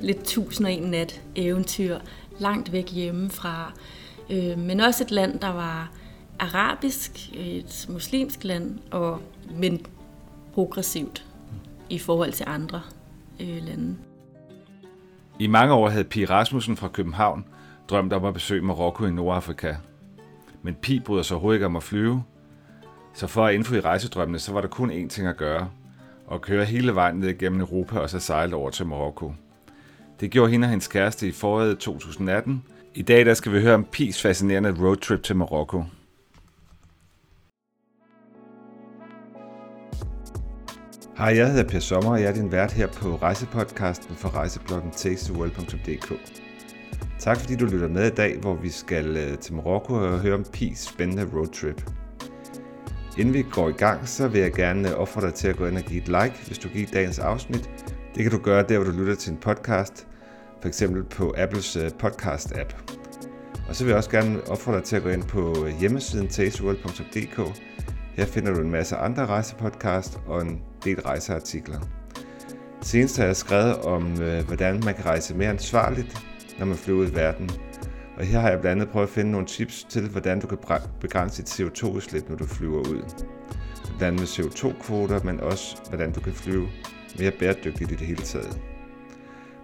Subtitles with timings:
[0.00, 1.98] lidt tusind og en nat eventyr,
[2.38, 3.72] langt væk hjemmefra.
[4.30, 5.90] Øh, men også et land, der var
[6.38, 9.20] arabisk, et muslimsk land, og,
[9.56, 9.86] men
[10.54, 11.26] progressivt
[11.90, 12.82] i forhold til andre
[13.40, 13.96] øh, lande.
[15.38, 17.44] I mange år havde Pi Rasmussen fra København
[17.90, 19.74] drømt om at besøge Marokko i Nordafrika.
[20.62, 22.22] Men Pi bryder sig overhovedet ikke om at flyve,
[23.14, 25.70] så for at indfri rejsedrømmene, så var der kun én ting at gøre.
[26.32, 29.32] At køre hele vejen ned gennem Europa og så sejle over til Marokko.
[30.20, 32.62] Det gjorde hende og hendes kæreste i foråret 2018.
[32.94, 35.84] I dag der skal vi høre om Pis fascinerende roadtrip til Marokko.
[41.18, 44.90] Hej, jeg hedder Per Sommer, og jeg er din vært her på rejsepodcasten for rejsebloggen
[44.90, 46.12] tasteworld.dk.
[47.18, 50.34] Tak fordi du lytter med i dag, hvor vi skal øh, til Marokko og høre
[50.34, 51.90] om Pis spændende roadtrip.
[53.18, 55.66] Inden vi går i gang, så vil jeg gerne øh, opfordre dig til at gå
[55.66, 57.70] ind og give et like, hvis du giver dagens afsnit.
[58.14, 60.06] Det kan du gøre der, hvor du lytter til en podcast,
[60.60, 62.74] for eksempel på Apples øh, podcast-app.
[63.68, 66.28] Og så vil jeg også gerne opfordre dig til at gå ind på øh, hjemmesiden
[66.28, 67.60] tasteworld.dk.
[68.14, 71.80] Her finder du en masse andre rejsepodcast og en del rejseartikler.
[72.82, 76.26] Senest har jeg skrevet om, øh, hvordan man kan rejse mere ansvarligt,
[76.58, 77.50] når man flyver i verden.
[78.18, 80.58] Og her har jeg blandt andet prøvet at finde nogle tips til, hvordan du kan
[81.00, 83.02] begrænse dit CO2-udslip, når du flyver ud.
[83.98, 86.68] Blandt andet med CO2-kvoter, men også hvordan du kan flyve
[87.18, 88.69] mere bæredygtigt i det hele taget.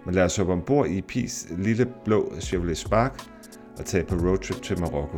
[0.07, 3.23] Men lad os hoppe ombord i PIS lille blå Chevrolet Spark
[3.77, 5.17] og tage på roadtrip til Marokko.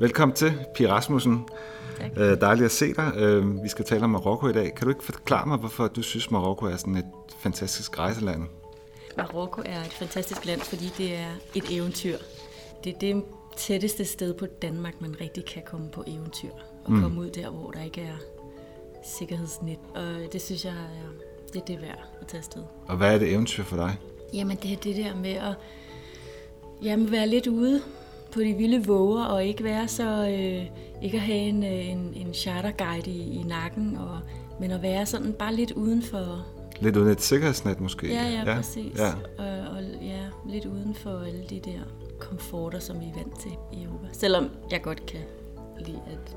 [0.00, 1.48] Velkommen til, Pia Rasmussen.
[1.98, 2.10] Tak.
[2.16, 3.12] Øh, dejligt at se dig.
[3.16, 4.74] Øh, vi skal tale om Marokko i dag.
[4.74, 7.06] Kan du ikke forklare mig, hvorfor du synes, Marokko er sådan et
[7.42, 8.42] fantastisk rejseland?
[9.16, 12.16] Marokko er et fantastisk land, fordi det er et eventyr.
[12.84, 13.24] Det er det
[13.56, 16.50] tætteste sted på Danmark, man rigtig kan komme på eventyr.
[16.84, 17.02] Og mm.
[17.02, 18.16] komme ud der, hvor der ikke er
[19.04, 19.78] sikkerhedsnet.
[19.94, 22.62] Og det synes jeg er, det er det værd at tage afsted.
[22.86, 23.96] Og hvad er det eventyr for dig?
[24.34, 25.54] Jamen det er det der med at
[26.82, 27.82] jamen, være lidt ude
[28.32, 30.66] på de vilde våger og ikke være så øh,
[31.02, 34.20] ikke at have en, øh, en, en charterguide i, i nakken, og,
[34.60, 36.46] men at være sådan bare lidt uden for...
[36.80, 38.08] Lidt uden et sikkerhedsnet måske?
[38.08, 38.98] Ja, ja, ja præcis.
[38.98, 39.12] Ja.
[39.38, 41.80] Og, og ja, lidt uden for alle de der
[42.20, 44.06] komforter, som vi er vant til i Europa.
[44.12, 45.20] Selvom jeg godt kan
[45.78, 46.36] lide, at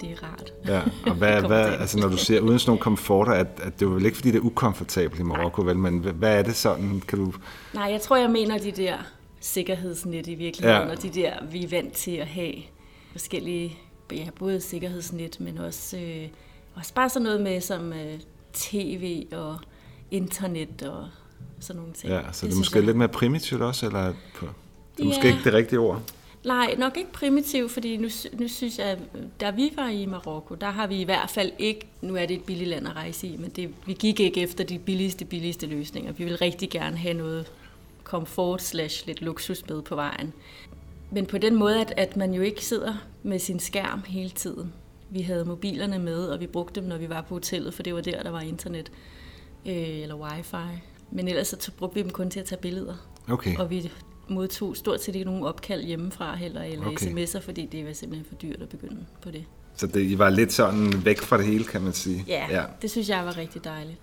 [0.00, 0.52] det er rart.
[0.66, 3.86] Ja, og hvad, hvad, altså når du siger uden sådan nogle komforter, at, at det
[3.86, 6.56] er jo vel ikke fordi, det er ukomfortabelt i Marokko, vel, men hvad er det
[6.56, 7.32] sådan, kan du...
[7.74, 8.96] Nej, jeg tror, jeg mener de der
[9.40, 10.94] sikkerhedsnet i virkeligheden, ja.
[10.94, 12.54] og de der, vi er vant til at have
[13.12, 13.78] forskellige,
[14.12, 16.28] ja, både sikkerhedsnet, men også, øh,
[16.74, 18.20] også bare sådan noget med som øh,
[18.52, 19.58] tv og
[20.10, 21.08] internet og
[21.60, 22.12] sådan nogle ting.
[22.12, 22.84] Ja, så det, det er måske jeg...
[22.84, 24.46] lidt mere primitivt også, eller på,
[25.00, 25.14] er ja.
[25.14, 26.02] måske ikke det rigtige ord?
[26.44, 28.98] Nej, nok ikke primitivt, fordi nu, nu synes jeg,
[29.40, 32.36] da vi var i Marokko, der har vi i hvert fald ikke, nu er det
[32.36, 35.66] et billigt land at rejse i, men det, vi gik ikke efter de billigste, billigste
[35.66, 36.12] løsninger.
[36.12, 37.52] Vi vil rigtig gerne have noget
[38.04, 40.32] komfort slash lidt luksus med på vejen.
[41.10, 44.72] Men på den måde, at, at man jo ikke sidder med sin skærm hele tiden.
[45.10, 47.94] Vi havde mobilerne med, og vi brugte dem, når vi var på hotellet, for det
[47.94, 48.92] var der, der var internet
[49.66, 50.82] øh, eller wifi.
[51.10, 52.94] Men ellers så brugte vi dem kun til at tage billeder.
[53.28, 53.56] Okay.
[53.56, 53.90] Og vi
[54.30, 57.06] modtog stort set ikke nogen opkald hjemmefra heller, eller okay.
[57.06, 59.44] sms'er, fordi det var simpelthen for dyrt at begynde på det.
[59.74, 62.24] Så det, I var lidt sådan væk fra det hele, kan man sige?
[62.28, 63.98] Ja, ja, det synes jeg var rigtig dejligt.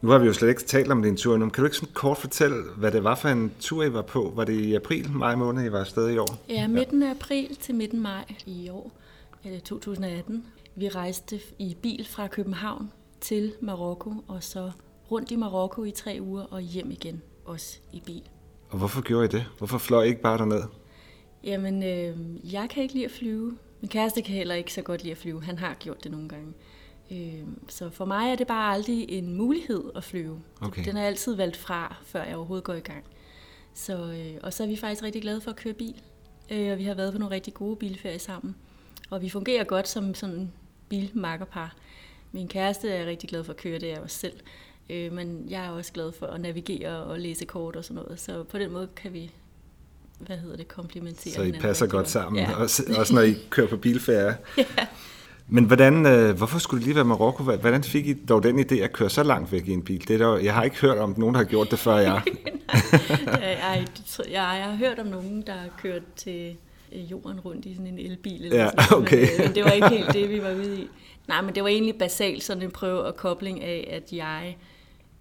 [0.00, 1.48] Nu har vi jo slet ikke talt om din tur nu.
[1.48, 4.32] Kan du ikke sådan kort fortælle, hvad det var for en tur, I var på?
[4.36, 6.44] Var det i april, maj måned, I var afsted i år?
[6.48, 8.92] Ja, midten af april til midten maj i år,
[9.64, 10.44] 2018.
[10.74, 14.70] Vi rejste i bil fra København til Marokko, og så
[15.10, 18.22] rundt i Marokko i tre uger og hjem igen, også i bil.
[18.68, 19.46] Og hvorfor gjorde I det?
[19.58, 20.62] Hvorfor fløj I ikke bare derned?
[21.44, 22.16] Jamen, øh,
[22.52, 23.58] jeg kan ikke lide at flyve.
[23.80, 25.42] Min kæreste kan heller ikke så godt lide at flyve.
[25.42, 26.52] Han har gjort det nogle gange.
[27.10, 30.40] Øh, så for mig er det bare aldrig en mulighed at flyve.
[30.60, 30.84] Okay.
[30.84, 33.04] Den er altid valgt fra, før jeg overhovedet går i gang.
[33.74, 36.02] Så, øh, og så er vi faktisk rigtig glade for at køre bil.
[36.50, 38.56] Øh, og vi har været på nogle rigtig gode bilferier sammen.
[39.10, 40.52] Og vi fungerer godt som sådan
[40.88, 41.76] bilmakkerpar.
[42.32, 44.40] Min kæreste er rigtig glad for at køre, det er jeg også selv.
[44.90, 48.20] Øh, men jeg er også glad for at navigere og læse kort og sådan noget.
[48.20, 49.30] Så på den måde kan vi
[50.18, 52.56] hvad hedder det, komplementere Så I passer godt sammen, ja.
[52.56, 54.34] også, også når I kører på bilfærd.
[54.58, 54.64] ja.
[55.48, 57.42] Men hvordan, øh, hvorfor skulle det lige være Marokko?
[57.42, 60.08] Hvordan fik I dog den idé at køre så langt væk i en bil?
[60.08, 62.22] Det er der, jeg har ikke hørt om nogen, der har gjort det før jeg.
[63.32, 63.86] jeg,
[64.18, 66.56] jeg, jeg har hørt om nogen, der har kørt til
[66.92, 68.44] øh, jorden rundt i sådan en elbil.
[68.44, 69.26] Eller ja, sådan, okay.
[69.38, 70.88] Men, øh, det var ikke helt det, vi var ude i.
[71.28, 74.56] Nej, men det var egentlig basalt sådan en prøve og kobling af, at jeg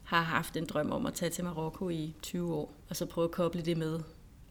[0.05, 3.25] har haft en drøm om at tage til Marokko i 20 år, og så prøve
[3.25, 3.99] at koble det med,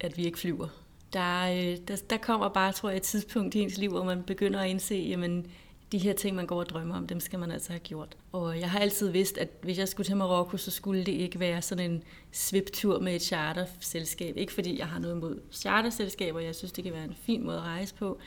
[0.00, 0.68] at vi ikke flyver.
[1.12, 4.22] Der, øh, der, der kommer bare, tror jeg, et tidspunkt i ens liv, hvor man
[4.22, 5.46] begynder at indse, jamen,
[5.92, 8.16] de her ting, man går og drømmer om, dem skal man altså have gjort.
[8.32, 11.40] Og jeg har altid vidst, at hvis jeg skulle til Marokko, så skulle det ikke
[11.40, 12.02] være sådan en
[12.32, 14.36] sviptur med et charterselskab.
[14.36, 17.56] Ikke fordi jeg har noget imod charterselskaber, jeg synes, det kan være en fin måde
[17.56, 18.18] at rejse på.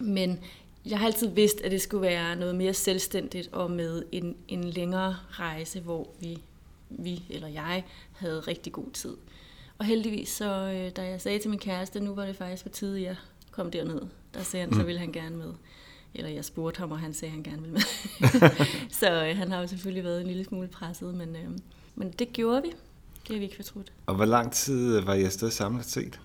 [0.00, 0.40] Men
[0.86, 4.64] jeg har altid vidst, at det skulle være noget mere selvstændigt og med en, en
[4.64, 6.42] længere rejse, hvor vi,
[6.88, 9.16] vi eller jeg havde rigtig god tid.
[9.78, 12.68] Og heldigvis, så, øh, da jeg sagde til min kæreste, nu var det faktisk på
[12.68, 13.16] tide, jeg
[13.50, 14.00] kom derned,
[14.34, 14.86] der sagde han, så mm.
[14.86, 15.52] ville han gerne med.
[16.14, 18.50] Eller jeg spurgte ham, og han sagde, at han gerne ville med.
[19.00, 21.48] så øh, han har jo selvfølgelig været en lille smule presset, men, øh,
[21.94, 22.68] men det gjorde vi.
[23.28, 23.92] Det har vi ikke fortrudt.
[24.06, 26.20] Og hvor lang tid var I afsted samlet set?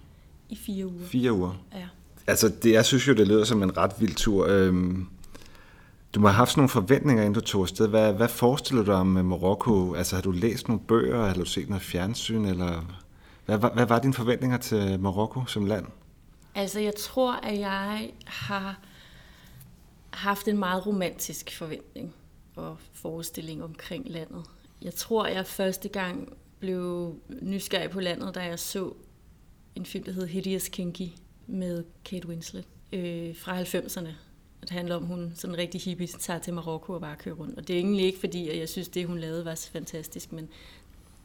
[0.49, 1.05] I fire uger.
[1.05, 1.63] Fire uger?
[1.73, 1.87] Ja.
[2.27, 4.47] Altså, det, jeg synes jo, det lyder som en ret vild tur.
[4.47, 5.07] Øhm,
[6.15, 7.87] du må have haft sådan nogle forventninger, inden du tog afsted.
[7.87, 9.93] Hvad, hvad forestiller du dig om øh, Marokko?
[9.93, 11.25] Altså, har du læst nogle bøger?
[11.25, 12.45] Har du set noget fjernsyn?
[12.45, 12.81] Eller
[13.45, 15.85] hvad, hvad, hvad var dine forventninger til Marokko som land?
[16.55, 18.79] Altså, jeg tror, at jeg har
[20.09, 22.13] haft en meget romantisk forventning
[22.55, 24.43] og forestilling omkring landet.
[24.81, 28.93] Jeg tror, jeg første gang blev nysgerrig på landet, da jeg så
[29.75, 31.07] en film, der hed Hideous Kinky
[31.47, 34.09] med Kate Winslet øh, fra 90'erne.
[34.61, 37.35] Det handler om, at hun sådan en rigtig hippie tager til Marokko og bare kører
[37.35, 37.57] rundt.
[37.57, 40.31] Og det er egentlig ikke fordi, at jeg synes, det hun lavede var så fantastisk,
[40.31, 40.49] men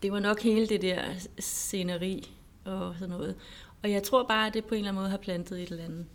[0.02, 1.02] det var nok hele det der
[1.38, 2.30] sceneri
[2.64, 3.34] og sådan noget.
[3.82, 5.84] Og jeg tror bare, at det på en eller anden måde har plantet et eller
[5.84, 6.06] andet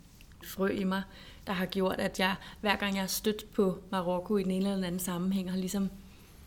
[0.44, 1.02] frø i mig,
[1.46, 4.72] der har gjort, at jeg hver gang jeg har stødt på Marokko i den ene
[4.72, 5.90] eller anden sammenhæng, har ligesom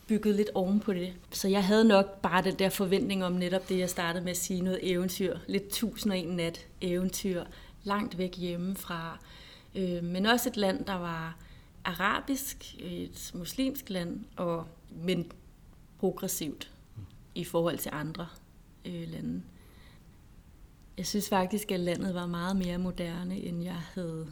[0.07, 1.13] bygget lidt oven på det.
[1.31, 4.37] Så jeg havde nok bare den der forventning om netop det, jeg startede med at
[4.37, 5.37] sige, noget eventyr.
[5.47, 7.43] Lidt tusind og en nat eventyr,
[7.83, 9.19] langt væk hjemmefra.
[9.75, 11.37] Øh, men også et land, der var
[11.85, 15.31] arabisk, et muslimsk land, og, men
[15.99, 16.71] progressivt
[17.35, 18.27] i forhold til andre
[18.85, 19.41] øh, lande.
[20.97, 24.27] Jeg synes faktisk, at landet var meget mere moderne, end jeg havde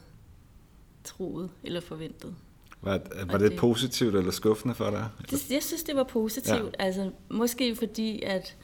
[1.04, 2.34] troet eller forventet.
[2.82, 5.08] Var, var det, det positivt eller skuffende for dig?
[5.30, 6.76] Det, jeg synes, det var positivt.
[6.78, 6.84] Ja.
[6.84, 8.56] Altså, måske fordi, at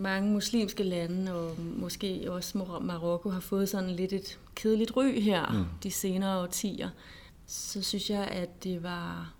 [0.00, 5.52] mange muslimske lande, og måske også Marokko, har fået sådan lidt et kedeligt ry her
[5.52, 5.64] mm.
[5.82, 6.90] de senere årtier.
[7.46, 9.34] Så synes jeg, at det var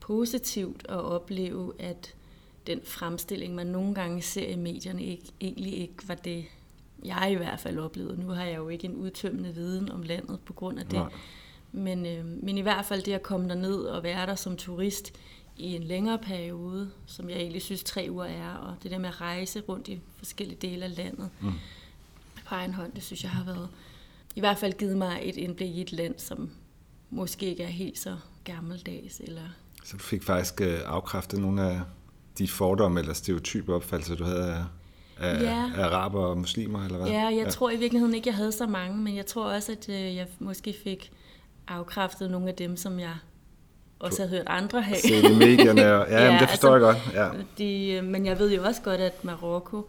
[0.00, 2.14] positivt at opleve, at
[2.66, 6.44] den fremstilling, man nogle gange ser i medierne, ikke, egentlig ikke var det,
[7.04, 8.20] jeg i hvert fald oplevede.
[8.20, 10.98] Nu har jeg jo ikke en udtømmende viden om landet på grund af det.
[10.98, 11.12] Nej.
[11.72, 15.12] Men, øh, men i hvert fald det at komme derned og være der som turist
[15.60, 19.08] i en længere periode, som jeg egentlig synes tre uger er, og det der med
[19.08, 21.52] at rejse rundt i forskellige dele af landet mm.
[22.46, 23.68] på egen hånd, det synes jeg har været
[24.36, 26.50] i hvert fald givet mig et indblik i et land, som
[27.10, 29.20] måske ikke er helt så gammeldags.
[29.20, 29.42] Eller...
[29.84, 31.80] Så du fik faktisk øh, afkræftet nogle af
[32.38, 34.64] de fordomme eller stereotype opfattelser, du havde af,
[35.18, 35.70] af, ja.
[35.76, 37.08] af araber og muslimer, eller hvad?
[37.08, 37.50] Ja, jeg ja.
[37.50, 40.26] tror i virkeligheden ikke, jeg havde så mange, men jeg tror også, at øh, jeg
[40.38, 41.12] måske fik
[41.68, 43.14] afkræftet nogle af dem, som jeg
[44.00, 44.98] også har hørt andre have.
[44.98, 45.80] Set i medierne,
[46.14, 47.36] ja, ja det forstår altså, jeg godt.
[47.36, 47.42] Ja.
[47.58, 49.88] De, øh, men jeg ved jo også godt, at Marokko,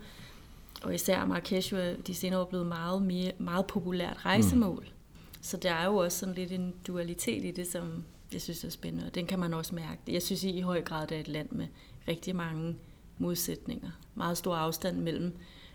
[0.83, 1.73] og især Marrakesh,
[2.07, 4.83] de senere blevet meget, mere, meget populært rejsemål.
[4.83, 5.31] Mm.
[5.41, 8.03] Så der er jo også sådan lidt en dualitet i det, som
[8.33, 9.99] jeg synes er spændende, og den kan man også mærke.
[10.07, 11.67] Jeg synes i høj grad, det er et land med
[12.07, 12.75] rigtig mange
[13.17, 13.89] modsætninger.
[14.15, 15.33] Meget stor afstand mellem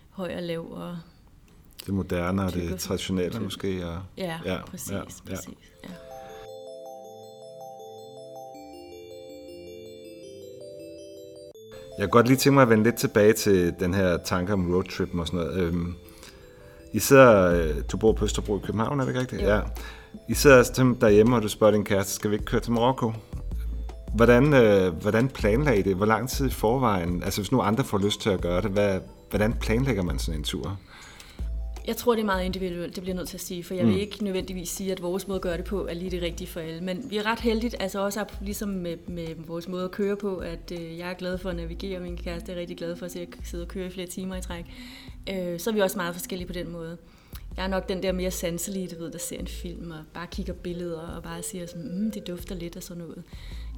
[0.09, 0.97] høj og lav og
[1.85, 3.87] det moderne og det traditionelle måske.
[3.87, 4.91] Og, ja, ja, præcis.
[4.91, 5.49] Ja, præcis
[5.83, 5.89] ja.
[11.97, 14.73] Jeg kan godt lige tænke mig at vende lidt tilbage til den her tanke om
[14.73, 15.59] roadtrip og sådan noget.
[15.59, 15.93] Øhm,
[16.93, 19.41] I sidder, øh, du bor på Østerbro i København, er det ikke rigtigt?
[19.41, 19.55] Ja.
[19.55, 19.61] ja.
[20.29, 23.13] I sidder derhjemme, og du spørger din kæreste, skal vi ikke køre til Marokko?
[24.15, 25.95] Hvordan, øh, hvordan planlagde I det?
[25.95, 27.23] Hvor lang tid i forvejen?
[27.23, 28.99] Altså hvis nu andre får lyst til at gøre det, hvad,
[29.29, 30.77] hvordan planlægger man sådan en tur?
[31.87, 33.91] Jeg tror, det er meget individuelt, det bliver nødt til at sige, for jeg mm.
[33.91, 36.47] vil ikke nødvendigvis sige, at vores måde at gøre det på er lige det rigtige
[36.47, 36.81] for alle.
[36.81, 40.37] Men vi er ret heldigt, altså også ligesom med, med vores måde at køre på,
[40.37, 43.11] at øh, jeg er glad for at navigere, min kæreste er rigtig glad for at
[43.43, 44.65] sidde og køre i flere timer i træk.
[45.29, 46.97] Øh, så er vi også meget forskellige på den måde.
[47.57, 50.27] Jeg er nok den der mere sanselige, du ved, der ser en film og bare
[50.31, 53.23] kigger billeder og bare siger sådan, mm, det dufter lidt og sådan noget.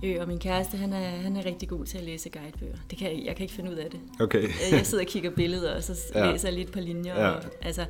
[0.03, 2.77] Øh, og min kæreste, han er, han er rigtig god til at læse guidebøger.
[2.89, 3.99] Det kan jeg, jeg kan ikke finde ud af det.
[4.19, 4.43] Okay.
[4.43, 6.31] Øh, jeg sidder og kigger billeder, og så ja.
[6.31, 7.19] læser jeg lidt på linjer.
[7.19, 7.29] Ja.
[7.29, 7.85] Og, altså,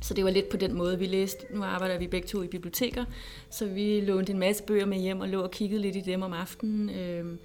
[0.00, 1.46] så det var lidt på den måde, vi læste.
[1.50, 3.04] Nu arbejder vi begge to i biblioteker,
[3.50, 6.22] så vi lånte en masse bøger med hjem og lå og kiggede lidt i dem
[6.22, 6.90] om aftenen.
[6.90, 7.38] Øh,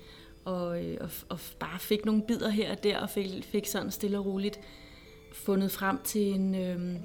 [0.45, 0.67] og,
[1.01, 4.25] og, og bare fik nogle bidder her og der, og fik, fik sådan stille og
[4.25, 4.59] roligt
[5.33, 6.95] fundet frem til, en, øh,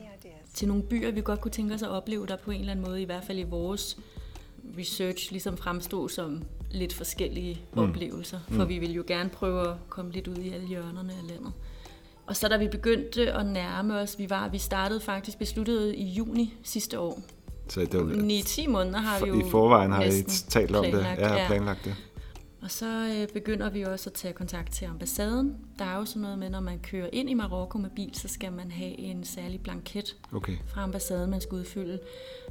[0.54, 2.86] til nogle byer, vi godt kunne tænke os at opleve der på en eller anden
[2.86, 3.98] måde, i hvert fald i vores
[4.78, 6.42] research, ligesom fremstod som
[6.76, 7.82] lidt forskellige mm.
[7.82, 8.68] oplevelser, for mm.
[8.68, 11.52] vi vil jo gerne prøve at komme lidt ud i alle hjørnerne af landet.
[12.26, 16.04] Og så da vi begyndte at nærme os, vi var, vi startede faktisk besluttet i
[16.04, 17.22] juni sidste år.
[17.68, 20.92] Så det var, 9-10 måneder har vi jo I forvejen har I talt om det.
[20.92, 21.96] Ja, har planlagt det.
[22.62, 25.56] Og så øh, begynder vi også at tage kontakt til ambassaden.
[25.78, 28.28] Der er jo sådan noget med, når man kører ind i Marokko med bil, så
[28.28, 30.56] skal man have en særlig blanket okay.
[30.66, 31.98] fra ambassaden, man skal udfylde.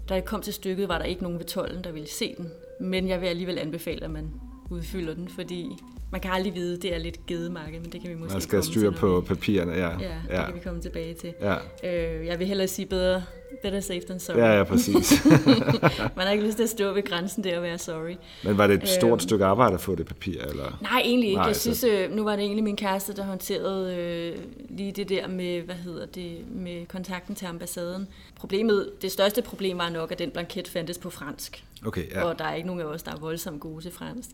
[0.09, 2.51] Da det kom til stykket, var der ikke nogen ved tollen, der ville se den.
[2.79, 4.31] Men jeg vil alligevel anbefale, at man
[4.69, 5.65] udfylder den, fordi
[6.15, 8.63] man kan aldrig vide, det er lidt gedemarked, men det kan vi måske Man skal
[8.63, 9.89] styre på papirerne, ja.
[9.89, 10.45] Ja, det ja.
[10.45, 11.33] kan vi komme tilbage til.
[11.41, 11.55] Ja.
[11.83, 13.23] Øh, jeg vil hellere sige bedre,
[13.61, 14.37] better safe than sorry.
[14.37, 15.25] Ja, ja, præcis.
[16.17, 18.15] man har ikke lyst til at stå ved grænsen der og være sorry.
[18.43, 20.41] Men var det et stort øh, stykke arbejde at få det papir?
[20.41, 20.77] Eller?
[20.81, 21.37] Nej, egentlig ikke.
[21.37, 24.37] Nej, jeg synes, øh, nu var det egentlig min kæreste, der håndterede øh,
[24.69, 28.07] lige det der med, hvad hedder det, med kontakten til ambassaden.
[28.35, 31.63] Problemet, det største problem var nok, at den blanket fandtes på fransk.
[31.85, 32.23] Okay, ja.
[32.23, 34.29] Og der er ikke nogen af os, der er voldsomt gode til fransk.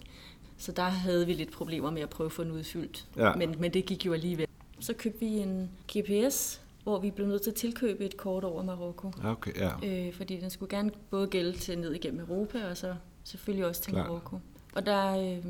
[0.62, 3.08] Så der havde vi lidt problemer med at prøve at få den udfyldt.
[3.18, 3.36] Ja.
[3.36, 4.48] Men, men det gik jo alligevel.
[4.80, 8.64] Så købte vi en GPS, hvor vi blev nødt til at tilkøbe et kort over
[8.64, 9.12] Marokko.
[9.24, 10.08] Okay, ja.
[10.08, 13.82] øh, fordi den skulle gerne både gælde til ned igennem Europa, og så selvfølgelig også
[13.82, 14.08] til Klar.
[14.08, 14.40] Marokko.
[14.76, 15.46] Og der, øh,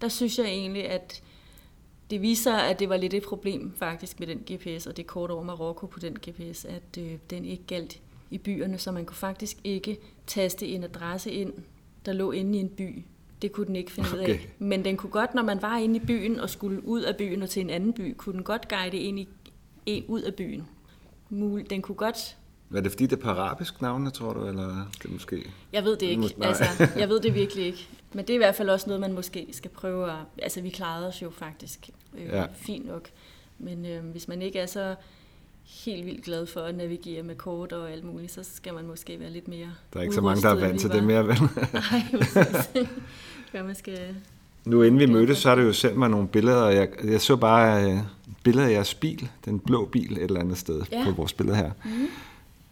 [0.00, 1.22] der synes jeg egentlig, at
[2.10, 5.30] det viser, at det var lidt et problem faktisk med den GPS, og det kort
[5.30, 9.16] over Marokko på den GPS, at øh, den ikke galt i byerne, så man kunne
[9.16, 11.52] faktisk ikke taste en adresse ind,
[12.06, 13.04] der lå inde i en by,
[13.42, 14.18] det kunne den ikke finde okay.
[14.18, 14.54] ud af.
[14.58, 17.42] Men den kunne godt, når man var inde i byen og skulle ud af byen
[17.42, 19.28] og til en anden by, kunne den godt guide ind i,
[19.86, 20.68] en ud af byen.
[21.70, 22.36] Den kunne godt...
[22.74, 25.50] Er det fordi, det er på arabisk navne, tror du, eller det måske...
[25.72, 26.34] Jeg ved det ikke.
[26.40, 26.64] Altså,
[26.96, 27.88] jeg ved det virkelig ikke.
[28.12, 30.18] Men det er i hvert fald også noget, man måske skal prøve at...
[30.42, 32.46] Altså, vi klarede os jo faktisk øh, ja.
[32.54, 33.08] fint nok.
[33.58, 34.94] Men øh, hvis man ikke er så
[35.66, 39.20] helt vildt glad for at navigere med kort og alt muligt, så skal man måske
[39.20, 41.36] være lidt mere Der er ikke så mange, der er vant til det mere, vel?
[41.72, 42.88] Nej, præcis.
[43.52, 43.98] man skal...
[44.64, 46.68] Nu inden vi mødtes, så har du jo sendt mig nogle billeder.
[46.68, 47.98] Jeg, jeg så bare uh,
[48.42, 51.04] billeder af jeres bil, den blå bil et eller andet sted ja.
[51.04, 51.70] på vores billede her.
[51.84, 52.06] Mm.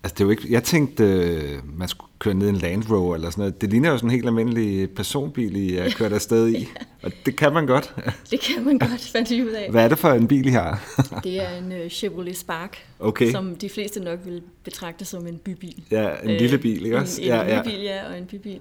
[0.05, 2.91] Altså, det er jo ikke, jeg tænkte, uh, man skulle køre ned i en Land
[2.91, 3.61] Rover eller sådan noget.
[3.61, 6.59] Det ligner jo sådan en helt almindelig personbil, I er kørt afsted i.
[6.59, 6.67] ja.
[7.03, 7.95] Og det kan man godt.
[8.31, 9.71] det kan man godt, fandt I ud af.
[9.71, 10.97] Hvad er det for en bil, I har?
[11.25, 13.31] det er en uh, Chevrolet Spark, okay.
[13.31, 15.85] som de fleste nok vil betragte som en bybil.
[15.91, 17.23] Ja, en uh, lille bil, ikke også?
[17.23, 18.61] En, en ja, lille bil, ja, og en bybil.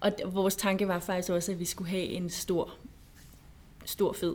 [0.00, 2.70] Og vores tanke var faktisk også, at vi skulle have en stor,
[3.84, 4.34] stor fed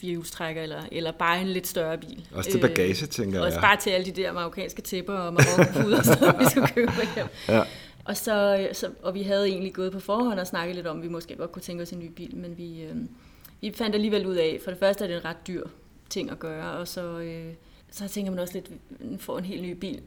[0.00, 2.28] firehjulstrækker, eller, eller bare en lidt større bil.
[2.34, 3.46] Også til bagage, øh, tænker jeg.
[3.46, 7.26] Også bare til alle de der marokkanske tæpper og marokkopuder, som vi skulle købe hjem.
[7.48, 7.62] Ja.
[8.04, 11.02] Og, så, så, og vi havde egentlig gået på forhånd og snakket lidt om, at
[11.02, 12.96] vi måske godt kunne tænke os en ny bil, men vi, øh,
[13.60, 15.62] vi fandt alligevel ud af, for det første er det en ret dyr
[16.10, 17.52] ting at gøre, og så, øh,
[17.90, 18.70] så tænker man også lidt,
[19.20, 20.00] får en helt ny bil.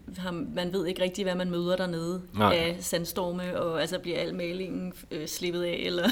[0.55, 2.55] Man ved ikke rigtig, hvad man møder dernede Nej.
[2.55, 6.09] af sandstorme, og altså bliver al malingen øh, slippet af, eller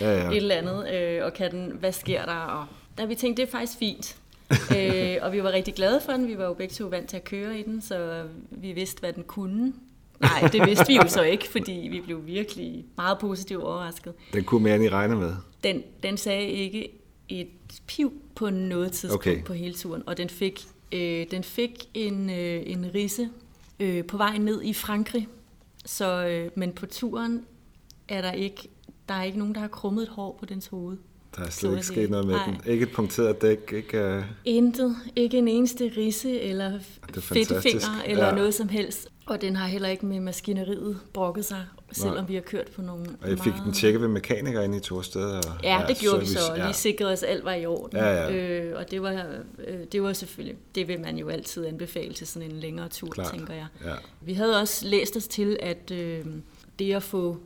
[0.00, 0.28] ja, ja.
[0.30, 2.34] et eller andet, øh, og kan den, hvad sker der?
[2.34, 2.66] Og
[2.98, 4.16] da vi tænkte, det er faktisk fint.
[4.76, 6.28] øh, og vi var rigtig glade for den.
[6.28, 9.12] Vi var jo begge to vant til at køre i den, så vi vidste, hvad
[9.12, 9.72] den kunne.
[10.20, 14.14] Nej, det vidste vi jo så ikke, fordi vi blev virkelig meget positivt overrasket.
[14.32, 15.34] Den kunne mere, end I regner med?
[15.64, 16.88] Den, den sagde ikke
[17.28, 17.48] et
[17.86, 19.44] piv på noget tidspunkt okay.
[19.44, 20.60] på hele turen, og den fik,
[20.92, 23.28] øh, den fik en, øh, en risse
[23.80, 25.28] øh, på vej ned i Frankrig.
[25.84, 27.44] Så, øh, men på turen
[28.08, 28.68] er der ikke,
[29.08, 30.96] der er ikke nogen, der har krummet et hår på dens hoved.
[31.36, 32.44] Der er slet ikke sket noget med Nej.
[32.46, 32.72] den.
[32.72, 33.72] Ikke et punkteret dæk?
[33.72, 34.24] Ikke, uh...
[34.44, 34.96] Intet.
[35.16, 36.78] Ikke en eneste risse eller
[37.14, 38.34] fedtfinger eller ja.
[38.34, 39.08] noget som helst.
[39.26, 42.26] Og den har heller ikke med maskineriet brokket sig, selvom Nej.
[42.26, 43.64] vi har kørt på nogle Og jeg fik meget...
[43.64, 45.36] den tjekket ved mekanikere inde i to steder?
[45.36, 47.54] Og, ja, ja, det gjorde service, vi så, og lige sikrede os, at alt var
[47.54, 47.98] i orden.
[47.98, 48.34] Ja, ja.
[48.34, 49.26] Øh, og det var,
[49.66, 53.08] øh, det var selvfølgelig, det vil man jo altid anbefale til sådan en længere tur,
[53.08, 53.32] Klart.
[53.32, 53.66] tænker jeg.
[53.84, 53.94] Ja.
[54.20, 56.24] Vi havde også læst os til, at øh,
[56.78, 57.38] det at få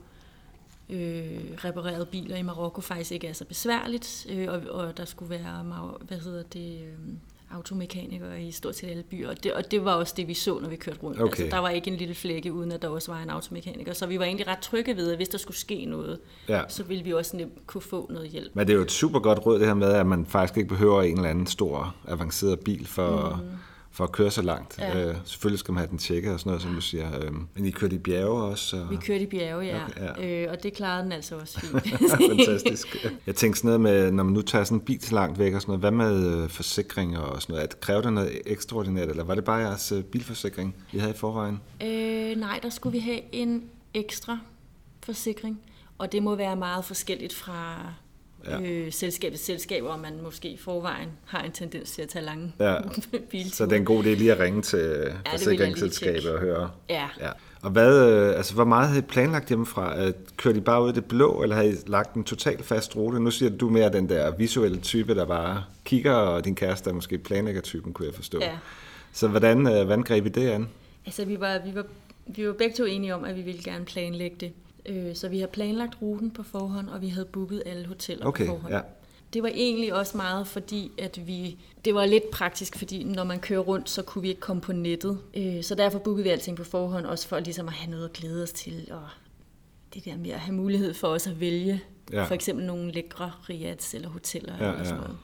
[0.90, 5.30] øh, reparerede biler i Marokko faktisk ikke er så besværligt, øh, og, og der skulle
[5.30, 5.64] være,
[6.08, 7.14] hvad hedder det, øh,
[7.50, 10.58] automekanikere i stort set alle byer, og det, og det var også det, vi så,
[10.58, 11.20] når vi kørte rundt.
[11.20, 11.42] Okay.
[11.42, 14.06] Altså, der var ikke en lille flække, uden at der også var en automekaniker, så
[14.06, 16.62] vi var egentlig ret trygge ved, at hvis der skulle ske noget, ja.
[16.68, 18.50] så ville vi også nemt kunne få noget hjælp.
[18.54, 20.68] Men det er jo et super godt råd, det her med, at man faktisk ikke
[20.68, 23.42] behøver en eller anden stor, avanceret bil for...
[23.42, 23.58] Mm
[23.96, 24.78] for at køre så langt.
[24.78, 25.08] Ja.
[25.08, 27.20] Øh, selvfølgelig skal man have den tjekket og sådan noget, som du siger.
[27.20, 28.76] Øh, men I kørte i bjerge også?
[28.76, 28.90] Og...
[28.90, 29.84] Vi kørte i bjerge, ja.
[29.84, 30.44] Okay, ja.
[30.44, 31.72] Øh, og det klarede den altså også fint.
[32.28, 33.06] Fantastisk.
[33.26, 35.54] Jeg tænkte sådan noget med, når man nu tager sådan en bil så langt væk
[35.54, 37.64] og sådan noget, hvad med øh, forsikring og sådan noget?
[37.64, 41.16] At, kræver det noget ekstraordinært, eller var det bare jeres øh, bilforsikring, I havde i
[41.16, 41.60] forvejen?
[41.82, 44.38] Øh, nej, der skulle vi have en ekstra
[45.02, 45.60] forsikring,
[45.98, 47.92] og det må være meget forskelligt fra
[48.48, 48.60] ja.
[48.60, 52.52] øh, selskabets selskaber, og man måske i forvejen har en tendens til at tage lange
[52.60, 52.76] ja.
[53.30, 53.50] bilture.
[53.54, 56.70] Så det er en god idé lige at ringe til ja, forsikringsselskabet og høre.
[56.88, 57.08] Ja.
[57.20, 57.30] ja.
[57.62, 60.12] Og hvad, øh, altså, hvor meget havde I planlagt hjemmefra?
[60.36, 63.20] Kørte I bare ud i det blå, eller havde I lagt en totalt fast rute?
[63.20, 66.94] Nu siger du mere den der visuelle type, der bare kigger, og din kæreste er
[66.94, 68.38] måske planlægger-typen, kunne jeg forstå.
[68.40, 68.56] Ja.
[69.12, 70.68] Så hvordan, øh, hvordan greb I det an?
[71.06, 71.84] Altså, vi var, vi, var,
[72.26, 74.52] vi var begge to enige om, at vi ville gerne planlægge det.
[74.88, 78.46] Øh, så vi har planlagt ruten på forhånd, og vi havde booket alle hoteller okay,
[78.46, 78.74] på forhånd.
[78.74, 78.80] Ja.
[79.32, 81.58] Det var egentlig også meget fordi, at vi...
[81.84, 84.72] Det var lidt praktisk, fordi når man kører rundt, så kunne vi ikke komme på
[84.72, 85.18] nettet.
[85.36, 88.12] Øh, så derfor bookede vi alting på forhånd, også for ligesom at have noget at
[88.12, 89.08] glæde os til, og
[89.94, 91.80] det der med at have mulighed for os at vælge
[92.12, 92.24] ja.
[92.24, 94.54] for eksempel nogle lækre riads eller hoteller.
[94.60, 95.06] Ja, eller sådan ja.
[95.06, 95.18] noget.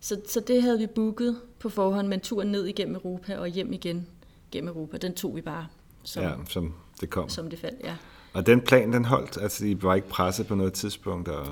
[0.00, 3.72] Så, så det havde vi booket på forhånd, men turen ned igennem Europa og hjem
[3.72, 4.06] igen
[4.50, 5.66] gennem Europa, den tog vi bare,
[6.02, 7.28] som, ja, som det kom.
[7.28, 7.94] Som det faldt, ja.
[8.38, 9.38] Og den plan, den holdt?
[9.42, 11.28] Altså, I var ikke presset på noget tidspunkt?
[11.28, 11.46] Og...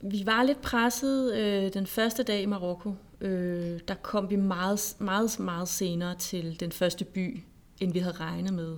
[0.00, 2.94] Vi var lidt presset øh, den første dag i Marokko.
[3.20, 7.40] Øh, der kom vi meget, meget, meget senere til den første by,
[7.80, 8.76] end vi havde regnet med.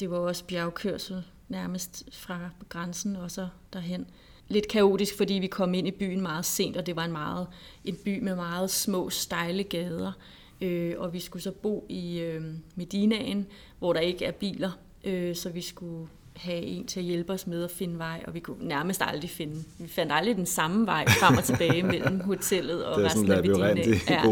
[0.00, 2.38] Det var også bjergkørsel nærmest fra
[2.68, 4.06] grænsen og så derhen.
[4.48, 7.46] Lidt kaotisk, fordi vi kom ind i byen meget sent, og det var en, meget,
[7.84, 10.12] en by med meget små, stejle gader.
[10.60, 12.42] Øh, og vi skulle så bo i øh,
[12.74, 13.46] Medinaen,
[13.78, 14.70] hvor der ikke er biler,
[15.04, 18.34] øh, så vi skulle have en til at hjælpe os med at finde vej, og
[18.34, 19.64] vi kunne nærmest aldrig finde.
[19.78, 23.74] Vi fandt aldrig den samme vej frem og tilbage mellem hotellet og resten af Medina.
[24.10, 24.28] Ja.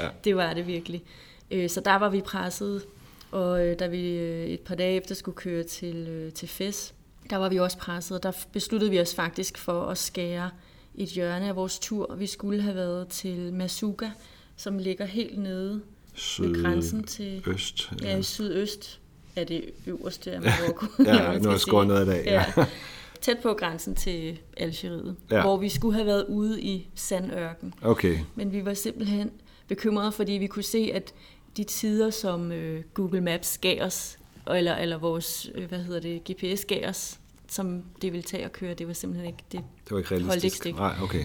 [0.00, 0.08] Ja.
[0.24, 1.02] Det var det virkelig.
[1.50, 2.82] Øh, så der var vi presset,
[3.30, 6.94] og øh, da vi øh, et par dage efter skulle køre til, til Fes,
[7.30, 10.50] der var vi også presset, og der besluttede vi os faktisk for at skære
[10.94, 12.14] et hjørne af vores tur.
[12.14, 14.10] Vi skulle have været til Masuga,
[14.56, 15.80] som ligger helt nede
[16.14, 17.92] Syd ved grænsen til øst.
[18.02, 19.00] Ja, ja sydøst
[19.36, 20.86] er det øverste af Marokko.
[21.04, 22.22] ja, nu har skåret noget af dag.
[22.26, 22.44] Ja.
[22.56, 22.66] ja.
[23.20, 25.40] Tæt på grænsen til Algeriet, ja.
[25.40, 27.74] hvor vi skulle have været ude i sandørken.
[27.82, 28.18] Okay.
[28.34, 29.30] Men vi var simpelthen
[29.68, 31.14] bekymrede, fordi vi kunne se, at
[31.56, 34.18] de tider, som øh, Google Maps gav os,
[34.50, 38.52] eller, eller vores, øh, hvad hedder det, GPS gav os, som det ville tage at
[38.52, 39.60] køre, det var simpelthen ikke det.
[39.84, 40.66] Det var ikke realistisk.
[40.66, 41.24] Ikke Nej, okay.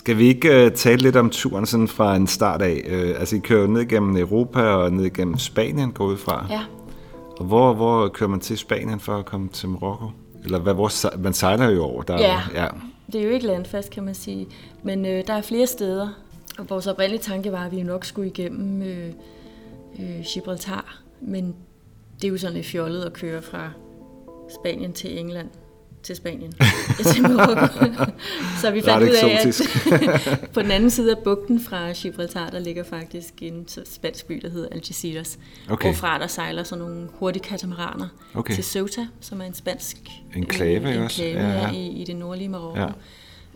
[0.00, 2.82] Skal vi ikke uh, tale lidt om turen sådan fra en start af?
[2.86, 6.46] Uh, altså, I kører ned gennem Europa og ned gennem Spanien, går ud fra.
[6.50, 6.60] Ja.
[7.38, 10.06] Og hvor, hvor kører man til Spanien for at komme til Marokko?
[10.44, 12.02] Eller hvad, hvor, man sejler jo over.
[12.02, 12.40] Der, ja.
[12.54, 12.66] ja,
[13.12, 14.46] det er jo ikke landfast, kan man sige.
[14.82, 16.08] Men øh, der er flere steder.
[16.58, 19.12] Og vores oprindelige tanke var, at vi nok skulle igennem øh,
[19.98, 21.00] øh, Gibraltar.
[21.20, 21.54] Men
[22.16, 23.70] det er jo sådan lidt fjollet at køre fra
[24.60, 25.48] Spanien til England
[26.02, 26.52] til Spanien.
[28.60, 32.58] så vi fandt ud af, at på den anden side af bugten fra Gibraltar, der
[32.58, 35.38] ligger faktisk en spansk by, der hedder Algeciras,
[35.70, 35.88] okay.
[35.88, 38.54] hvorfra der sejler sådan nogle hurtige katamaraner okay.
[38.54, 39.96] til Ceuta, som er en spansk
[40.36, 41.24] enklave, øh, også.
[41.24, 41.70] Ja, ja.
[41.70, 42.80] I, i det nordlige Marokko.
[42.80, 42.88] Ja.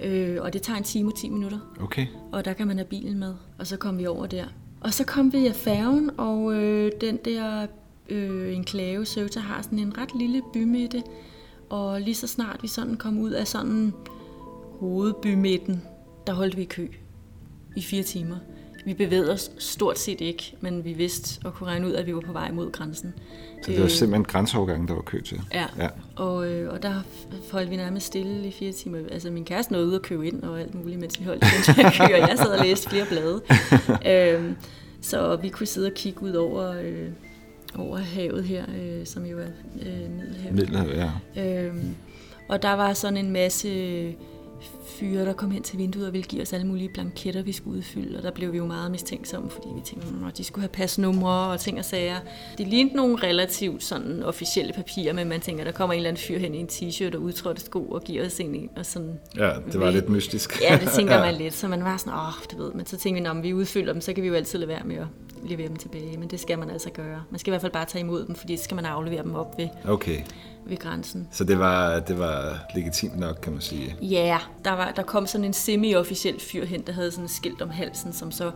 [0.02, 1.59] Øh, og det tager en time og 10 minutter.
[1.80, 2.07] Okay.
[2.33, 4.44] Og der kan man have bilen med, og så kom vi over der.
[4.80, 7.66] Og så kom vi af færgen, og øh, den der
[8.09, 11.02] øh, enklave, Ceuta, har sådan en ret lille bymidte,
[11.70, 13.92] og lige så snart vi sådan kom ud af sådan
[14.81, 15.83] hovedbymidten,
[16.27, 16.88] der holdt vi i kø
[17.77, 18.37] i fire timer.
[18.85, 22.14] Vi bevægede os stort set ikke, men vi vidste og kunne regne ud, at vi
[22.14, 23.14] var på vej mod grænsen.
[23.62, 25.40] Så det var simpelthen grænseovergangen, der var kø til?
[25.55, 25.88] Ja, ja.
[26.16, 27.03] Og, øh, og der
[27.53, 28.98] holdt vi nærmest stille i fire timer.
[29.11, 31.42] Altså min kæreste nåede ud at købe ind og alt muligt, mens vi holdt
[31.77, 33.42] den kø, og jeg sad og læste flere blade.
[34.37, 34.57] øhm,
[35.00, 36.81] så vi kunne sidde og kigge ud over...
[36.81, 37.09] Øh,
[37.79, 39.47] over havet her, øh, som jo er
[39.83, 40.55] øh, Middelhavet.
[40.55, 41.67] Middelhavet, ja.
[41.67, 41.95] Øhm,
[42.49, 43.69] og der var sådan en masse
[44.87, 47.77] fyre, der kom hen til vinduet og ville give os alle mulige blanketter, vi skulle
[47.79, 50.68] udfylde, og der blev vi jo meget mistænksomme, fordi vi tænkte, at de skulle have
[50.68, 52.16] pasnumre og ting og sager.
[52.59, 56.22] Det lignede nogle relativt sådan officielle papirer, men man tænker, der kommer en eller anden
[56.22, 59.18] fyr hen i en t-shirt og udtrådte sko og giver os en og sådan.
[59.37, 60.61] Ja, det var ved, lidt mystisk.
[60.61, 62.96] Ja, det tænker man lidt, så man var sådan, åh, oh, du ved, men så
[62.96, 65.07] tænkte vi, når vi udfylder dem, så kan vi jo altid lade være med at
[65.44, 67.22] levere dem tilbage, men det skal man altså gøre.
[67.31, 69.35] Man skal i hvert fald bare tage imod dem, fordi så skal man aflevere dem
[69.35, 70.18] op ved, okay.
[70.66, 71.29] Ved grænsen.
[71.31, 73.96] Så det var, det var legitimt nok, kan man sige?
[74.03, 77.62] Ja, der, var, der kom sådan en semi-officiel fyr hen, der havde sådan et skilt
[77.62, 78.50] om halsen, som så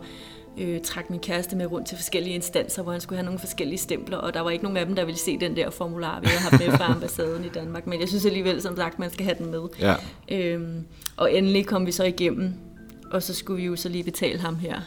[0.57, 3.77] øh, trak min kæreste med rundt til forskellige instanser, hvor han skulle have nogle forskellige
[3.77, 6.27] stempler, og der var ikke nogen af dem, der ville se den der formular, vi
[6.27, 9.25] havde haft med fra ambassaden i Danmark, men jeg synes alligevel, som sagt, man skal
[9.25, 9.61] have den med.
[9.79, 9.95] Ja.
[10.31, 10.85] Øhm,
[11.17, 12.53] og endelig kom vi så igennem,
[13.11, 14.79] og så skulle vi jo så lige betale ham her.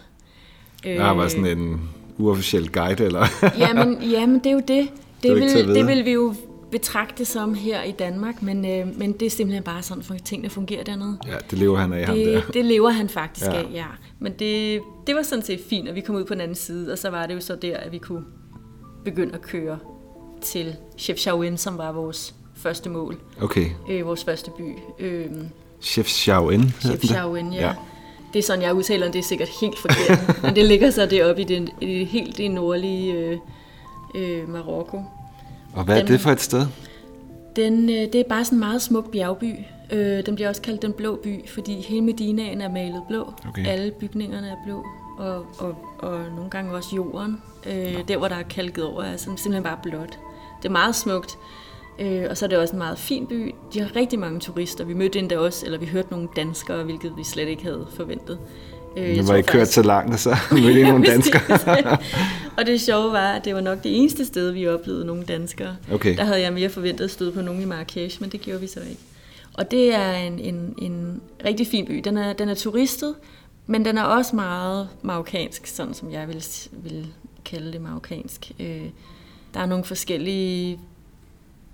[0.87, 3.26] Øh, der var sådan en uofficiel guide, eller?
[3.58, 4.88] jamen, jamen, det er jo det.
[5.22, 6.35] Det, det, vil, det vil vi jo
[6.72, 10.50] betragte som her i Danmark, men, øh, men det er simpelthen bare sådan, at tingene
[10.50, 11.18] fungerer dernede.
[11.26, 12.52] Ja, det lever han af, det, ham der.
[12.52, 13.52] Det lever han faktisk ja.
[13.52, 13.87] af, ja.
[14.18, 16.92] Men det, det var sådan set fint, at vi kom ud på den anden side,
[16.92, 18.24] og så var det jo så der, at vi kunne
[19.04, 19.78] begynde at køre
[20.40, 23.16] til Chefchaouen, som var vores første mål.
[23.40, 23.66] Okay.
[23.90, 24.74] Øh, vores første by.
[24.98, 25.26] Øh,
[25.80, 26.74] Chefchaouen?
[26.80, 27.66] Chefchaouen, ja.
[27.66, 27.74] ja.
[28.32, 30.18] Det er sådan, jeg udtaler, det er sikkert helt forkert.
[30.42, 33.38] men det ligger så deroppe i det, i det helt det nordlige øh,
[34.14, 35.04] øh, Marokko.
[35.74, 36.66] Og hvad er den, det for et sted?
[37.56, 39.54] Den, øh, det er bare sådan en meget smuk bjergby.
[39.92, 43.32] Øh, den bliver også kaldt den blå by, fordi hele Medinaen er malet blå.
[43.48, 43.66] Okay.
[43.66, 44.87] Alle bygningerne er blå,
[45.18, 47.42] og, og, og nogle gange også jorden.
[47.66, 50.18] Øh, der, hvor der er kalket over, er simpelthen bare blåt.
[50.62, 51.38] Det er meget smukt.
[51.98, 53.54] Øh, og så er det også en meget fin by.
[53.74, 54.85] De har rigtig mange turister.
[54.85, 58.38] Vi mødte endda også, eller vi hørte nogle danskere, hvilket vi slet ikke havde forventet.
[58.96, 61.59] Øh, nu var I kørt så langt, og så mødte I nogle danskere.
[62.59, 65.76] og det sjove var, at det var nok det eneste sted, vi oplevede nogle danskere.
[65.92, 66.16] Okay.
[66.16, 68.66] Der havde jeg mere forventet at støde på nogen i Marrakesh, men det gjorde vi
[68.66, 69.00] så ikke.
[69.55, 72.00] Og det er en, en, en rigtig fin by.
[72.05, 73.14] Den er, den er turistet,
[73.66, 77.07] men den er også meget marokkansk, sådan som jeg vil, vil
[77.44, 78.52] kalde det marokkansk.
[78.61, 78.83] Øh,
[79.55, 80.78] der er nogle forskellige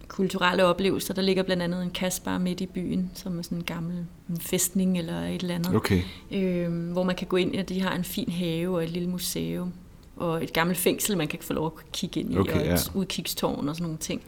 [0.09, 1.15] kulturelle oplevelser.
[1.15, 4.07] Der ligger blandt andet en kasbar midt i byen, som er sådan en gammel
[4.41, 5.75] festning eller et eller andet.
[5.75, 6.03] Okay.
[6.31, 9.09] Øh, hvor man kan gå ind, og de har en fin have og et lille
[9.09, 9.73] museum.
[10.17, 12.67] Og et gammelt fængsel, man kan få lov at kigge ind i, okay, og et
[12.67, 12.77] ja.
[12.95, 14.23] udkigstårn og sådan nogle ting.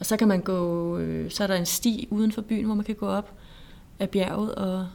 [0.00, 2.74] Og så kan man gå, øh, så er der en sti uden for byen, hvor
[2.74, 3.32] man kan gå op
[3.98, 4.86] af bjerget, og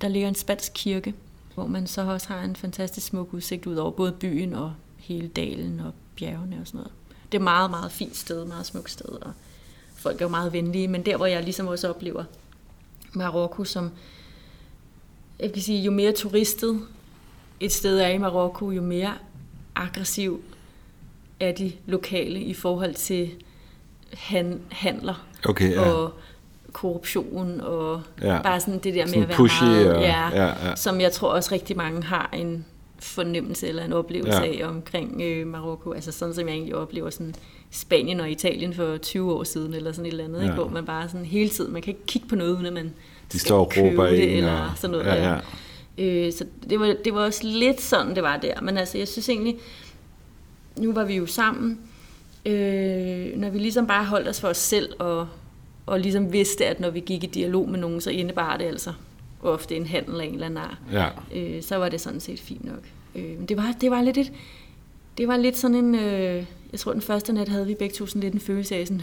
[0.00, 1.14] der ligger en spansk kirke,
[1.54, 5.28] hvor man så også har en fantastisk smuk udsigt ud over både byen og hele
[5.28, 6.92] dalen og bjergene og sådan noget.
[7.32, 9.32] Det er meget, meget fint sted, meget smukt sted, og
[9.96, 12.24] folk er jo meget venlige, men der, hvor jeg ligesom også oplever
[13.12, 13.90] Marokko som,
[15.40, 16.80] jeg kan sige, jo mere turistet
[17.60, 19.14] et sted er i Marokko, jo mere
[19.74, 20.42] aggressiv
[21.40, 23.30] er de lokale i forhold til
[24.12, 25.80] han, handler okay, ja.
[25.80, 26.12] og
[26.72, 28.42] korruption og ja.
[28.42, 30.76] bare sådan det der sådan med at være pushy meget, og, ja, ja, ja.
[30.76, 32.64] som jeg tror også rigtig mange har en
[33.02, 34.64] fornemmelse eller en oplevelse ja.
[34.64, 35.92] af omkring øh, Marokko.
[35.92, 37.34] Altså sådan som jeg egentlig oplever sådan
[37.70, 40.44] Spanien og Italien for 20 år siden eller sådan et eller andet, ja.
[40.44, 40.54] ikke?
[40.54, 42.94] hvor man bare sådan hele tiden, man kan ikke kigge på noget, uden at man
[43.32, 44.70] De står og råber det, eller og...
[44.76, 45.06] sådan noget.
[45.06, 45.38] Ja, ja.
[45.98, 48.60] Øh, så det var, det var også lidt sådan, det var der.
[48.60, 49.56] Men altså, jeg synes egentlig,
[50.76, 51.78] nu var vi jo sammen,
[52.46, 55.28] øh, når vi ligesom bare holdt os for os selv, og,
[55.86, 58.92] og ligesom vidste, at når vi gik i dialog med nogen, så indebar det altså
[59.42, 60.78] ofte en handel af en eller anden art.
[60.92, 61.08] Ja.
[61.34, 62.82] Øh, så var det sådan set fint nok.
[63.14, 64.32] Øh, det, var, det var lidt et,
[65.18, 68.06] det var lidt sådan en, øh, jeg tror den første nat havde vi begge to
[68.06, 69.02] sådan lidt en følelse af sådan,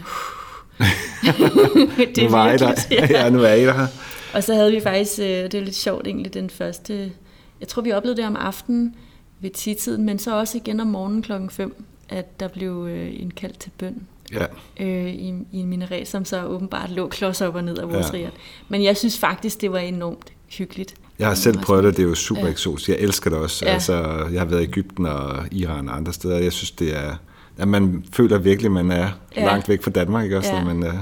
[2.14, 2.74] det er nu var I der.
[2.90, 3.30] Ja.
[3.30, 3.86] nu er I der.
[4.34, 7.12] Og så havde vi faktisk, øh, det er lidt sjovt egentlig, den første,
[7.60, 8.94] jeg tror vi oplevede det om aftenen
[9.40, 13.58] ved tidtiden, men så også igen om morgenen klokken 5, at der blev øh, indkaldt
[13.58, 14.46] til bøn ja.
[14.80, 18.06] øh, i, i en minaret, som så åbenbart lå klods op og ned af vores
[18.12, 18.18] ja.
[18.18, 18.32] riat.
[18.68, 20.94] Men jeg synes faktisk, det var enormt hyggeligt.
[21.18, 22.50] Jeg har selv prøvet det, det er jo super ja.
[22.50, 22.88] eksotisk.
[22.88, 23.64] Jeg elsker det også.
[23.66, 23.72] Ja.
[23.72, 26.38] Altså, jeg har været i Ægypten og Iran og andre steder.
[26.38, 27.16] Jeg synes, det er,
[27.58, 29.44] at man føler virkelig, at man er ja.
[29.44, 30.64] langt væk fra Danmark, ikke også, ja.
[30.64, 30.94] når man uh,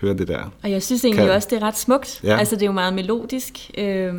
[0.00, 0.52] hører det der.
[0.62, 1.34] Og jeg synes egentlig kan...
[1.34, 2.20] også, det er ret smukt.
[2.24, 2.36] Ja.
[2.38, 3.70] Altså, det er jo meget melodisk.
[3.78, 4.14] Øh,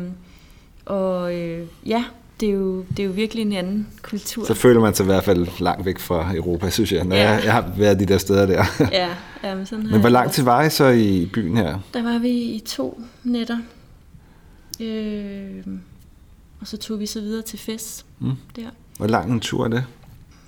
[0.86, 2.04] og øh, ja,
[2.40, 4.44] det er, jo, det er jo virkelig en anden kultur.
[4.44, 7.30] Så føler man sig i hvert fald langt væk fra Europa, synes jeg, når ja.
[7.30, 8.64] jeg, jeg har været de der steder der.
[8.92, 9.08] Ja,
[9.44, 11.78] ja men sådan Men hvor lang tid var I så i byen her?
[11.94, 13.58] Der var vi i to nætter.
[14.80, 15.66] Øh,
[16.60, 18.06] og så tog vi så videre til Fes.
[18.18, 18.32] Mm.
[18.56, 18.62] Der.
[18.96, 19.84] Hvor lang en tur er det?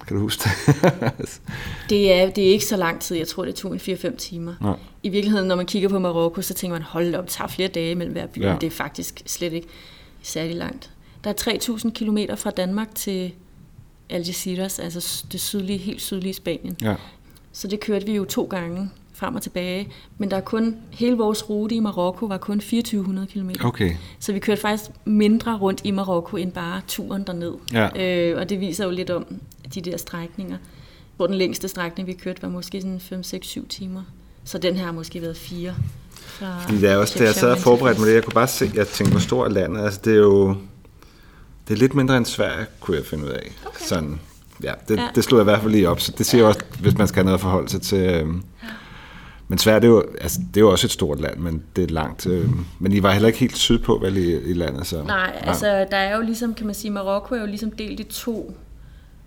[0.07, 0.73] Kan du huske det?
[1.91, 3.17] det, er, det er ikke så lang tid.
[3.17, 4.55] Jeg tror, det tog en 4-5 timer.
[4.65, 4.73] Ja.
[5.03, 7.69] I virkeligheden, når man kigger på Marokko, så tænker man, hold op, det tager flere
[7.69, 8.43] dage mellem hver by.
[8.43, 8.57] Ja.
[8.61, 9.69] det er faktisk slet ikke
[10.23, 10.91] særlig langt.
[11.27, 13.33] Der er 3.000 km fra Danmark til
[14.11, 16.77] Algeciras, altså det sydlige, helt sydlige Spanien.
[16.83, 16.95] Ja.
[17.53, 19.89] Så det kørte vi jo to gange frem og tilbage.
[20.19, 23.51] Men der er kun, hele vores rute i Marokko var kun 2400 km.
[23.65, 23.97] Okay.
[24.19, 27.55] Så vi kørte faktisk mindre rundt i Marokko end bare turen derned.
[27.73, 28.03] Ja.
[28.03, 29.27] Øh, og det viser jo lidt om
[29.75, 30.57] de der strækninger.
[31.17, 34.03] Hvor den længste strækning, vi kørte, var måske sådan 5, 6, 7 timer.
[34.45, 35.75] Så den her har måske været fire.
[36.63, 38.71] Fordi det er også, da jeg sad og forberedte mig det, jeg kunne bare se,
[38.75, 39.85] jeg tænkte, hvor stort er landet.
[39.85, 40.57] Altså det er jo,
[41.69, 43.53] det er lidt mindre end Sverige, kunne jeg finde ud af.
[43.67, 43.85] Okay.
[43.87, 44.21] Sådan,
[44.63, 45.09] ja, det, ja.
[45.15, 46.49] det slog jeg i hvert fald lige op, så det siger ja.
[46.49, 47.99] også, hvis man skal have noget at forholde sig til.
[47.99, 48.23] Ja.
[49.49, 51.85] Men Sverige, det er, jo, altså, det er jo også et stort land, men det
[51.85, 52.27] er langt.
[52.27, 54.87] Øhm, men I var heller ikke helt sydpå, vel, i, i landet?
[54.87, 58.01] Så, Nej, altså der er jo ligesom, kan man sige, Marokko er jo ligesom delt
[58.01, 58.57] i to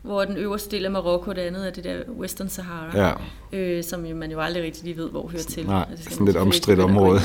[0.01, 3.13] hvor den øverste del af Marokko, det andet er det der Western Sahara, ja.
[3.57, 5.65] øh, som man jo aldrig rigtig lige ved, hvor hører til.
[5.65, 7.19] Nej, det er sådan lidt omstridt område.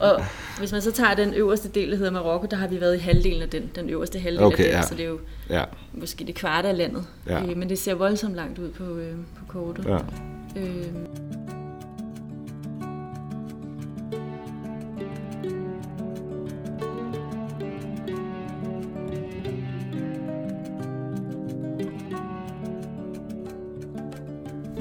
[0.00, 0.24] og
[0.58, 2.98] hvis man så tager den øverste del, der hedder Marokko, der har vi været i
[2.98, 4.82] halvdelen af den, den øverste halvdel okay, af den, ja.
[4.82, 5.18] så det er jo
[5.50, 5.64] ja.
[5.92, 7.04] måske det kvarte af landet.
[7.26, 7.42] Ja.
[7.42, 9.84] Øh, men det ser voldsomt langt ud på, øh, på kortet.
[9.84, 9.98] Ja.
[10.60, 10.86] Øh,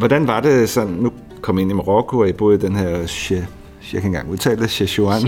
[0.03, 1.11] Hvordan var det sådan, nu
[1.41, 2.89] kom ind i Marokko, og I boede i den her,
[3.93, 5.27] jeg kan engang udtale det, Chefchaouen.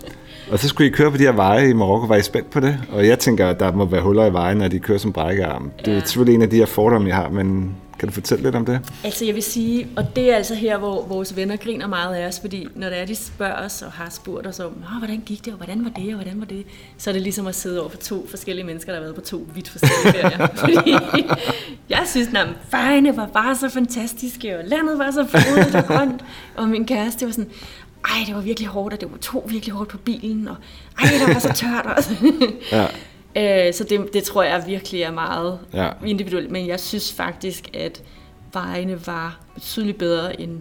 [0.50, 2.06] Og så skulle I køre på de her veje i Marokko.
[2.06, 2.78] Var I spændt på det?
[2.92, 5.70] Og jeg tænker, at der må være huller i vejen, når de kører som brækkearm.
[5.84, 8.54] Det er selvfølgelig en af de her fordomme, jeg har, men kan du fortælle lidt
[8.54, 8.80] om det?
[9.04, 12.26] Altså jeg vil sige, og det er altså her, hvor vores venner griner meget af
[12.26, 15.44] os, fordi når det er, de spørger os og har spurgt os om, hvordan gik
[15.44, 16.66] det, og hvordan var det, og hvordan var det,
[16.98, 19.20] så er det ligesom at sidde over for to forskellige mennesker, der har været på
[19.20, 20.46] to vidt forskellige ferier.
[20.64, 20.94] fordi
[21.88, 26.24] jeg synes, at vejene var bare så fantastiske, og landet var så frodigt og grønt,
[26.56, 27.50] og min kæreste var sådan,
[28.04, 30.56] ej, det var virkelig hårdt, og det var to virkelig hårdt på bilen, og
[31.02, 32.10] ej, det var så tørt også.
[32.72, 32.86] ja.
[33.36, 35.90] Øh, så det, det tror jeg virkelig er meget ja.
[36.06, 38.02] individuelt, men jeg synes faktisk, at
[38.52, 40.60] vejene var betydeligt bedre, end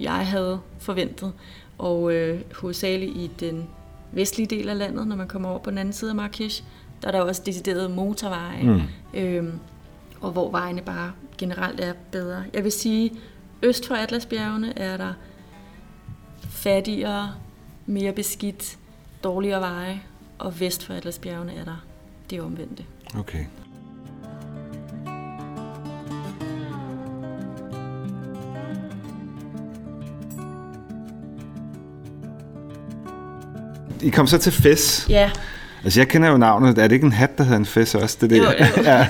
[0.00, 1.32] jeg havde forventet.
[1.78, 3.68] Og øh, hovedsageligt i den
[4.12, 6.62] vestlige del af landet, når man kommer over på den anden side af Marrakesh,
[7.02, 8.80] der er der også deciderede motorveje, mm.
[9.14, 9.58] øhm,
[10.20, 12.44] og hvor vejene bare generelt er bedre.
[12.54, 13.12] Jeg vil sige,
[13.62, 15.12] øst for Atlasbjergene er der
[16.50, 17.32] fattigere,
[17.86, 18.78] mere beskidt,
[19.24, 20.02] dårligere veje,
[20.38, 21.84] og vest for Atlasbjergene er der
[22.30, 22.84] det omvendte.
[23.18, 23.44] Okay.
[34.02, 35.06] I kom så til Fes.
[35.08, 35.30] Ja.
[35.84, 36.78] Altså, jeg kender jo navnet.
[36.78, 38.16] Er det ikke en hat, der hedder en Fes også?
[38.20, 38.36] Det, der?
[38.36, 38.82] Jo, jo.
[38.82, 39.08] ja.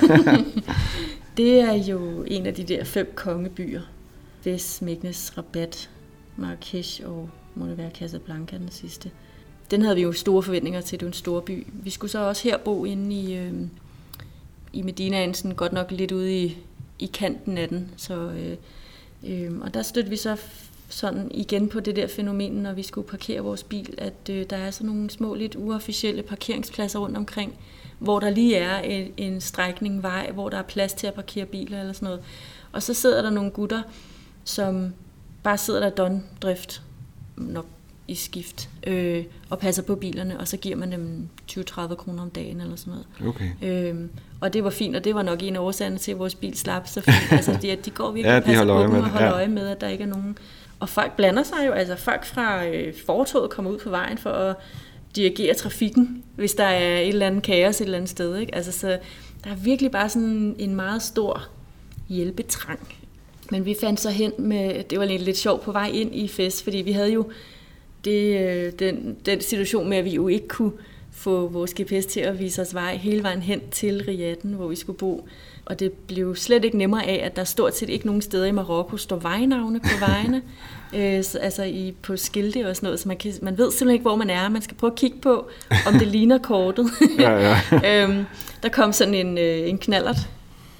[1.37, 3.81] det er jo en af de der fem kongebyer.
[4.41, 5.89] Fes, Meknes, Rabat,
[6.37, 9.11] Marrakesh og må det være Casablanca den sidste
[9.71, 11.67] den havde vi jo store forventninger til, det var en stor by.
[11.73, 13.53] Vi skulle så også her bo inde i, øh,
[14.73, 16.57] i Medina, sådan godt nok lidt ude i,
[16.99, 17.91] i kanten af den.
[17.97, 18.57] Så, øh,
[19.23, 20.37] øh, og der stødte vi så
[20.89, 24.57] sådan igen på det der fænomen, når vi skulle parkere vores bil, at øh, der
[24.57, 27.59] er sådan nogle små, lidt uofficielle parkeringspladser rundt omkring,
[27.99, 31.45] hvor der lige er en, en strækning vej, hvor der er plads til at parkere
[31.45, 32.21] biler eller sådan noget.
[32.71, 33.81] Og så sidder der nogle gutter,
[34.43, 34.93] som
[35.43, 36.81] bare sidder der don-drift,
[37.37, 37.65] nok
[38.07, 42.29] i skift øh, og passer på bilerne, og så giver man dem 20-30 kroner om
[42.29, 43.35] dagen eller sådan noget.
[43.35, 43.49] Okay.
[43.61, 44.09] Øhm,
[44.41, 46.57] og det var fint, og det var nok en af årsagerne til, at vores bil
[46.57, 47.31] slap så fint.
[47.37, 49.33] altså, de, de går virkelig ja, og passer på dem og holder ja.
[49.33, 50.37] øje med, at der ikke er nogen...
[50.79, 54.29] Og folk blander sig jo, altså folk fra øh, fortoget kommer ud på vejen for
[54.29, 54.55] at
[55.15, 58.37] dirigere trafikken, hvis der er et eller andet kaos et eller andet sted.
[58.37, 58.55] Ikke?
[58.55, 58.87] Altså, så
[59.43, 61.47] der er virkelig bare sådan en meget stor
[62.09, 62.79] hjælpetrang.
[63.51, 66.27] Men vi fandt så hen med, det var lidt, lidt sjovt på vej ind i
[66.27, 67.31] fest, fordi vi havde jo
[68.05, 70.71] det, øh, den, den situation med, at vi jo ikke kunne
[71.11, 74.75] få vores GPS til at vise os vej hele vejen hen til Riaden, hvor vi
[74.75, 75.27] skulle bo.
[75.65, 78.51] Og det blev slet ikke nemmere af, at der stort set ikke nogen steder i
[78.51, 80.41] Marokko står vejnavne på vejene,
[80.95, 83.93] øh, så, altså i, på skilte og sådan noget, så man, kan, man ved simpelthen
[83.93, 84.49] ikke, hvor man er.
[84.49, 85.49] Man skal prøve at kigge på,
[85.87, 86.89] om det ligner kortet.
[87.19, 88.03] ja, ja.
[88.03, 88.25] øhm,
[88.63, 90.17] der kom sådan en, øh, en knallert,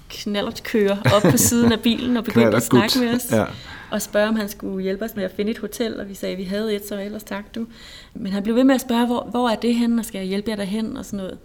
[0.10, 3.32] knallert kører op på siden af bilen og begyndte at snakke med os.
[3.32, 3.45] Ja
[3.91, 6.34] og spørge, om han skulle hjælpe os med at finde et hotel, og vi sagde,
[6.34, 7.65] at vi havde et, så ellers tak du.
[8.13, 10.28] Men han blev ved med at spørge, hvor, hvor er det hen, og skal jeg
[10.28, 11.38] hjælpe jer derhen, og sådan noget.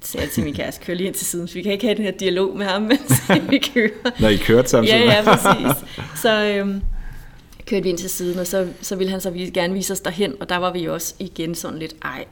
[0.00, 1.86] Så sagde jeg til min kæreste, kør lige ind til siden, så vi kan ikke
[1.86, 4.20] have den her dialog med ham, mens vi kører.
[4.20, 4.98] Når I kørte samtidig?
[4.98, 5.84] Ja, ja, præcis.
[6.22, 6.82] Så øhm,
[7.66, 10.34] kørte vi ind til siden, og så, så ville han så gerne vise os derhen,
[10.40, 12.24] og der var vi også igen sådan lidt, ej,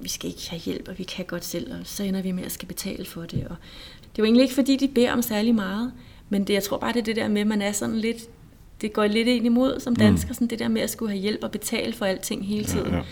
[0.00, 2.44] vi skal ikke have hjælp, og vi kan godt selv, og så ender vi med
[2.44, 3.46] at skal betale for det.
[3.50, 3.56] Og
[4.16, 5.92] det var egentlig ikke, fordi de beder om særlig meget,
[6.28, 8.18] men det, jeg tror bare, det er det der med, at man er sådan lidt
[8.80, 10.34] det går lidt ind imod som dansker, mm.
[10.34, 12.90] sådan det der med at skulle have hjælp og betale for alting hele tiden.
[12.90, 13.02] Ja, ja.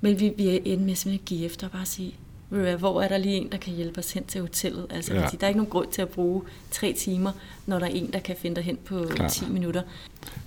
[0.00, 2.14] Men vi, vi inde med simpelthen at give efter og bare sige,
[2.48, 4.86] hvor er der lige en, der kan hjælpe os hen til hotellet?
[4.90, 5.20] Altså, ja.
[5.20, 7.32] der er ikke nogen grund til at bruge tre timer,
[7.66, 9.28] når der er en, der kan finde dig hen på Klar.
[9.28, 9.82] 10 minutter.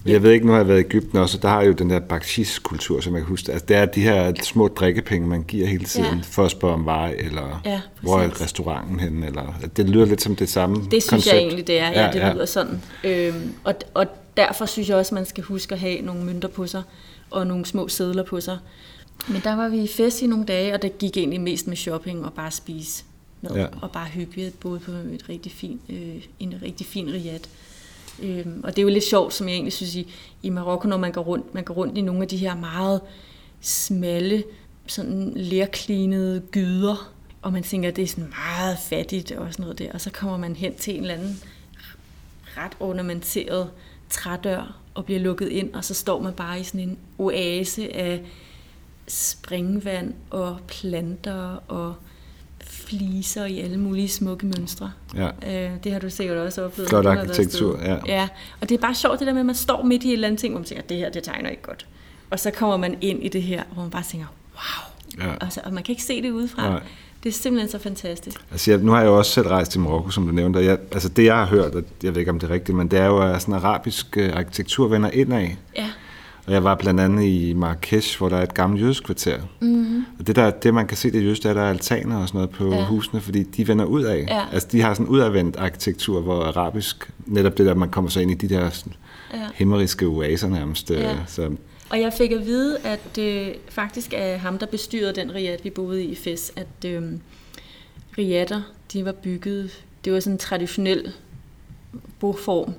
[0.03, 1.89] Men jeg ved ikke, nu har jeg været i Ægypten også, der har jo den
[1.89, 3.51] der bakshis-kultur, som jeg kan huske.
[3.51, 6.23] Altså, det er de her små drikkepenge, man giver hele tiden, ja.
[6.23, 10.21] for at spørge om vej, eller ja, hvor er restauranten hen, eller det lyder lidt
[10.21, 11.33] som det samme Det synes koncept.
[11.33, 11.89] jeg egentlig, det er.
[11.89, 12.33] Ja, ja det ja.
[12.33, 12.81] lyder sådan.
[13.03, 14.05] Øhm, og, og
[14.37, 16.83] derfor synes jeg også, man skal huske at have nogle mønter på sig,
[17.29, 18.57] og nogle små sædler på sig.
[19.27, 21.77] Men der var vi i fest i nogle dage, og det gik egentlig mest med
[21.77, 23.03] shopping og bare spise
[23.41, 23.67] mad, ja.
[23.81, 24.31] og bare hygge.
[24.35, 27.49] Vi boede på et rigtig fin, øh, en rigtig fin riat.
[28.21, 30.97] Øhm, og det er jo lidt sjovt, som jeg egentlig synes i, i Marokko, når
[30.97, 33.01] man går rundt, man går rundt i nogle af de her meget
[33.61, 34.43] smalle,
[34.87, 39.79] sådan lærklinede gyder, og man tænker, at det er sådan meget fattigt og sådan noget
[39.79, 41.39] der, og så kommer man hen til en eller anden
[42.57, 43.69] ret ornamenteret
[44.09, 48.21] trædør og bliver lukket ind, og så står man bare i sådan en oase af
[49.11, 51.95] springvand og planter og
[52.63, 54.91] fliser i alle mulige smukke mønstre.
[55.15, 55.27] Ja.
[55.27, 56.89] Øh, det har du sikkert også oplevet.
[56.89, 57.97] Flot arkitektur, ja.
[58.05, 58.27] ja.
[58.61, 60.27] Og det er bare sjovt det der med, at man står midt i et eller
[60.27, 61.85] andet ting, hvor man tænker, det her, det tegner ikke godt.
[62.29, 65.25] Og så kommer man ind i det her, hvor man bare tænker, wow.
[65.27, 65.33] Ja.
[65.41, 66.69] Altså, og man kan ikke se det udefra.
[66.69, 66.81] Nej.
[67.23, 68.45] Det er simpelthen så fantastisk.
[68.51, 70.65] Altså, jeg, nu har jeg jo også selv rejst til Marokko, som du nævnte, og
[70.65, 72.87] jeg, altså det jeg har hørt, og jeg ved ikke om det er rigtigt, men
[72.87, 75.47] det er jo, at sådan arabisk arkitektur vender indad.
[75.75, 75.89] Ja.
[76.47, 79.39] Og jeg var blandt andet i Marrakesh, hvor der er et gammelt jødisk kvarter.
[79.59, 80.05] Mm-hmm.
[80.19, 82.37] Og det, der, det, man kan se, det jødisk, er, der er altaner og sådan
[82.37, 82.85] noget på ja.
[82.85, 84.25] husene, fordi de vender ud af.
[84.29, 84.45] Ja.
[84.53, 88.31] Altså, de har sådan udadvendt arkitektur, hvor arabisk, netop det der, man kommer så ind
[88.31, 88.93] i de der sådan,
[89.33, 89.47] ja.
[89.53, 90.91] himmeriske oaser nærmest.
[90.91, 91.15] Øh, ja.
[91.27, 91.55] Så.
[91.89, 95.69] Og jeg fik at vide, at øh, faktisk er ham, der bestyrede den riad, vi
[95.69, 97.03] boede i i Fes, at øh,
[98.17, 98.61] riader,
[98.93, 101.11] de var bygget, det var sådan en traditionel
[102.19, 102.73] boform,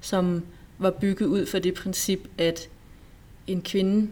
[0.00, 0.42] som
[0.78, 2.68] var bygget ud for det princip, at
[3.46, 4.10] en kvinde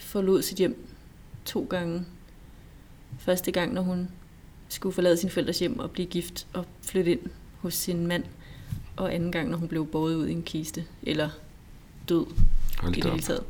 [0.00, 0.86] forlod sit hjem
[1.44, 2.04] to gange.
[3.18, 4.08] Første gang, når hun
[4.68, 7.20] skulle forlade sin forældres hjem og blive gift og flytte ind
[7.60, 8.24] hos sin mand.
[8.96, 11.28] Og anden gang, når hun blev båret ud i en kiste, eller
[12.08, 12.26] død
[12.78, 13.44] Hold i det hele taget.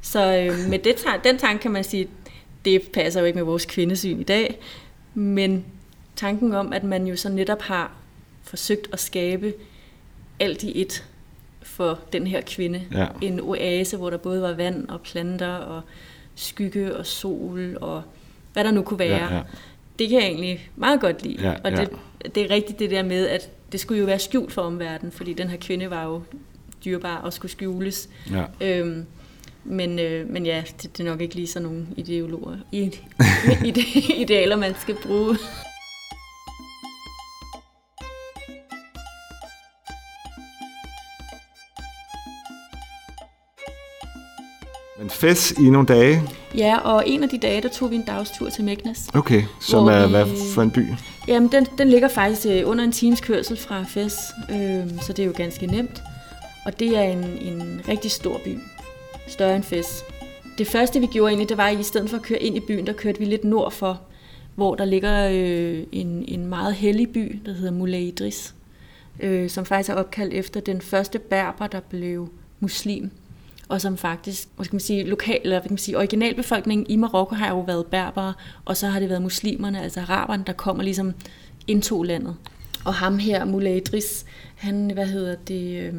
[0.00, 2.08] Så øh, med det, den tanke kan man sige,
[2.64, 4.58] det passer jo ikke med vores kvindesyn i dag,
[5.14, 5.64] men
[6.16, 7.92] tanken om, at man jo så netop har
[8.42, 9.54] forsøgt at skabe
[10.40, 11.04] alt i et
[11.82, 12.82] for den her kvinde.
[12.92, 13.06] Ja.
[13.20, 15.82] En oase, hvor der både var vand og planter og
[16.34, 18.02] skygge og sol og
[18.52, 19.24] hvad der nu kunne være.
[19.24, 19.42] Ja, ja.
[19.98, 21.42] Det kan jeg egentlig meget godt lide.
[21.42, 22.28] Ja, og det, ja.
[22.28, 25.32] det er rigtigt det der med, at det skulle jo være skjult for omverdenen, fordi
[25.32, 26.22] den her kvinde var jo
[26.84, 28.08] dyrbar og skulle skjules.
[28.30, 28.44] Ja.
[28.60, 29.06] Øhm,
[29.64, 32.92] men, øh, men ja, det, det er nok ikke lige sådan nogle ideologer, ide,
[34.22, 35.38] idealer, man skal bruge.
[45.22, 46.22] Men fes i nogle dage?
[46.56, 49.08] Ja, og en af de dage, der tog vi en dagstur til Meknes.
[49.14, 50.86] Okay, som er vi, hvad for en by?
[51.28, 54.14] Jamen, den, den ligger faktisk øh, under en times kørsel fra Fes,
[54.50, 56.02] øh, så det er jo ganske nemt.
[56.64, 58.58] Og det er en, en rigtig stor by,
[59.26, 60.04] større end Fes.
[60.58, 62.60] Det første, vi gjorde egentlig, det var, at i stedet for at køre ind i
[62.60, 64.00] byen, der kørte vi lidt nord for,
[64.54, 68.54] hvor der ligger øh, en, en meget hellig by, der hedder Moulay Idris,
[69.20, 72.28] øh, som faktisk er opkaldt efter den første berber, der blev
[72.60, 73.10] muslim
[73.72, 76.96] og som faktisk, hvad skal man sige, lokal, eller hvad kan man sige, originalbefolkningen i
[76.96, 80.82] Marokko har jo været berbere, og så har det været muslimerne, altså araberne, der kommer
[80.82, 81.14] ligesom
[81.66, 82.36] indtog landet.
[82.84, 85.94] Og ham her, Mullah Idris, han, hvad hedder det, øh,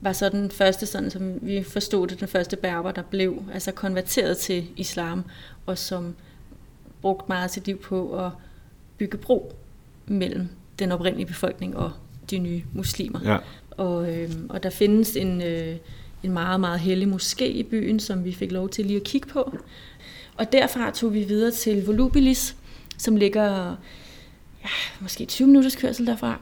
[0.00, 3.72] var så den første, sådan som vi forstod det, den første berber, der blev altså
[3.72, 5.24] konverteret til islam,
[5.66, 6.14] og som
[7.00, 8.30] brugte meget sit liv på at
[8.98, 9.52] bygge bro
[10.06, 11.92] mellem den oprindelige befolkning og
[12.30, 13.20] de nye muslimer.
[13.24, 13.36] Ja.
[13.70, 15.76] Og, øh, og der findes en, øh,
[16.22, 19.28] en meget, meget hellig moské i byen, som vi fik lov til lige at kigge
[19.28, 19.58] på.
[20.36, 22.56] Og derfra tog vi videre til Volubilis,
[22.98, 23.76] som ligger
[24.62, 24.68] ja,
[25.00, 26.40] måske 20 minutters kørsel derfra,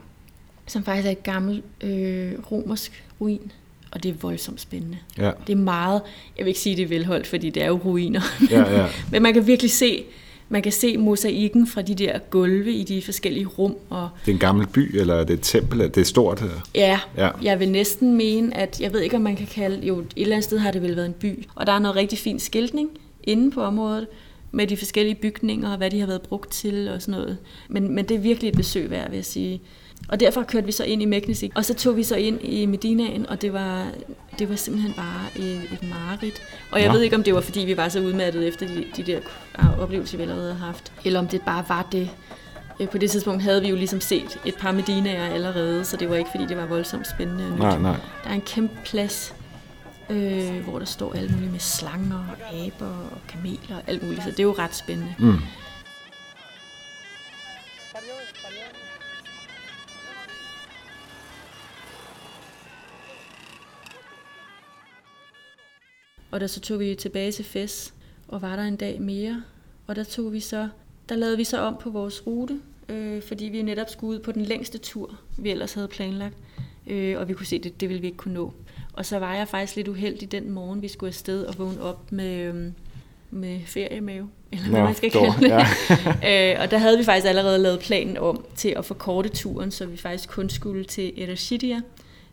[0.66, 3.52] som faktisk er et gammelt øh, romersk ruin.
[3.90, 4.98] Og det er voldsomt spændende.
[5.18, 5.30] Ja.
[5.46, 6.02] Det er meget,
[6.36, 8.20] jeg vil ikke sige, det er velholdt, fordi det er jo ruiner.
[8.50, 8.86] Ja, ja.
[9.12, 10.04] Men man kan virkelig se
[10.48, 13.76] man kan se mosaikken fra de der gulve i de forskellige rum.
[13.90, 15.78] Og det er en gammel by, eller er det et tempel?
[15.78, 16.44] Det er stort?
[16.74, 19.86] Ja, ja, jeg vil næsten mene, at jeg ved ikke, om man kan kalde...
[19.86, 21.46] Jo, et eller andet sted har det vel været en by.
[21.54, 22.90] Og der er noget rigtig fin skiltning
[23.22, 24.06] inde på området
[24.50, 27.38] med de forskellige bygninger og hvad de har været brugt til og sådan noget.
[27.68, 29.62] Men, men det er virkelig et besøg værd, vil jeg sige.
[30.08, 32.66] Og derfor kørte vi så ind i Meknesik, og så tog vi så ind i
[32.66, 33.86] Medinaen, og det var,
[34.38, 36.42] det var simpelthen bare et, et mareridt.
[36.70, 36.92] Og jeg ja.
[36.92, 39.20] ved ikke, om det var, fordi vi var så udmattet efter de, de der
[39.78, 42.10] oplevelser, vi allerede havde haft, eller om det bare var det.
[42.80, 46.10] Øh, på det tidspunkt havde vi jo ligesom set et par Medinaer allerede, så det
[46.10, 47.58] var ikke, fordi det var voldsomt spændende nyt.
[47.58, 47.96] Nej, nej.
[48.24, 49.34] Der er en kæmpe plads,
[50.10, 54.22] øh, hvor der står alt muligt med slanger og aber og kameler og alt muligt,
[54.22, 55.14] så det er jo ret spændende.
[55.18, 55.38] Mm.
[66.30, 67.94] Og der så tog vi tilbage til Fes
[68.28, 69.42] og var der en dag mere.
[69.86, 70.68] Og der tog vi så,
[71.08, 74.32] der lavede vi så om på vores rute, øh, fordi vi netop skulle ud på
[74.32, 76.34] den længste tur, vi ellers havde planlagt.
[76.86, 78.52] Øh, og vi kunne se, at det, det ville vi ikke kunne nå.
[78.92, 82.12] Og så var jeg faktisk lidt uheldig den morgen, vi skulle afsted og vågne op
[82.12, 82.72] med, øh,
[83.30, 85.48] med feriemave, eller hvad Nå, man skal kalde det.
[85.48, 86.54] Ja.
[86.54, 89.86] øh, og der havde vi faktisk allerede lavet planen om til at forkorte turen, så
[89.86, 91.80] vi faktisk kun skulle til Erashidia,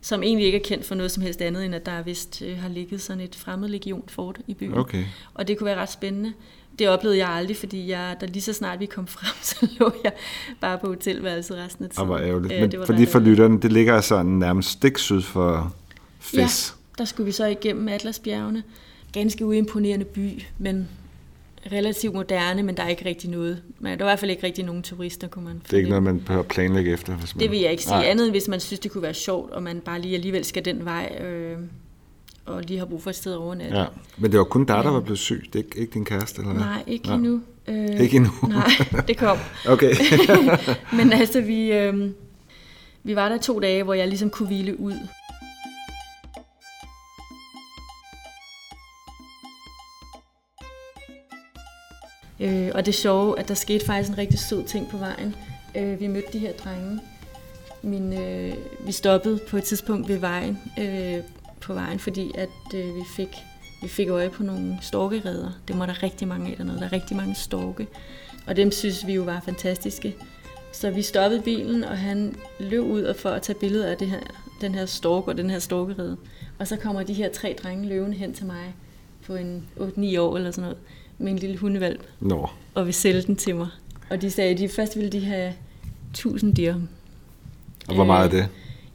[0.04, 2.58] som egentlig ikke er kendt for noget som helst andet, end at der vist øh,
[2.58, 4.74] har ligget sådan et fremmed legion fort i byen.
[4.74, 5.04] Okay.
[5.34, 6.32] Og det kunne være ret spændende.
[6.78, 9.92] Det oplevede jeg aldrig, fordi jeg, da lige så snart vi kom frem, så lå
[10.04, 10.12] jeg
[10.60, 12.02] bare på hotelværelset resten af tiden.
[12.02, 12.60] Og var ærgerligt.
[12.60, 15.74] Men det var fordi for lytterne, det ligger sådan nærmest stik syd for
[16.20, 16.74] Fes.
[16.76, 18.62] Ja, der skulle vi så igennem Atlasbjergene.
[19.12, 20.88] Ganske uimponerende by, men
[21.72, 23.62] relativt moderne, men der er ikke rigtig noget.
[23.78, 25.88] Men der er i hvert fald ikke rigtig nogen turister, kunne man Det er ikke
[25.88, 27.16] noget, man behøver planlægge efter?
[27.16, 27.40] Hvis man...
[27.40, 27.96] Det vil jeg ikke sige.
[27.96, 28.06] Nej.
[28.06, 30.64] Andet end hvis man synes, det kunne være sjovt, og man bare lige alligevel skal
[30.64, 31.58] den vej, øh,
[32.46, 33.72] og lige har brug for et sted over nat.
[33.72, 33.84] Ja.
[34.18, 36.42] Men det var kun dig, der var blevet syg, det er ikke, ikke din kæreste?
[36.42, 37.16] Eller Nej, ikke Nej.
[37.16, 37.40] endnu.
[37.68, 38.30] Øh, ikke endnu?
[38.48, 39.38] nej, det kom.
[39.74, 39.94] okay.
[40.96, 42.10] Men altså, vi, øh,
[43.02, 44.94] vi var der to dage, hvor jeg ligesom kunne hvile ud.
[52.40, 55.34] Øh, og det sjove, at der skete faktisk en rigtig sød ting på vejen.
[55.76, 57.00] Øh, vi mødte de her drenge.
[57.82, 58.54] Min, øh,
[58.86, 61.18] vi stoppede på et tidspunkt ved vejen, øh,
[61.60, 63.36] på vejen, fordi at øh, vi fik
[63.82, 65.50] vi fik øje på nogle storkeredder.
[65.68, 66.78] Det var der rigtig mange af dernede.
[66.78, 67.86] Der er rigtig mange storke.
[68.46, 70.16] Og dem synes vi jo var fantastiske.
[70.72, 74.20] Så vi stoppede bilen, og han løb ud for at tage billeder af det her,
[74.60, 76.16] den her stork og den her storkerede.
[76.58, 78.74] Og så kommer de her tre drenge løvende hen til mig
[79.26, 80.78] på en 8-9 år eller sådan noget,
[81.18, 82.00] med en lille hundevalp.
[82.20, 82.50] Nå.
[82.74, 83.68] Og vil sælge den til mig.
[84.10, 85.52] Og de sagde, at de først ville de have
[86.10, 86.88] 1000 dirham.
[87.88, 88.48] Og hvor meget er det?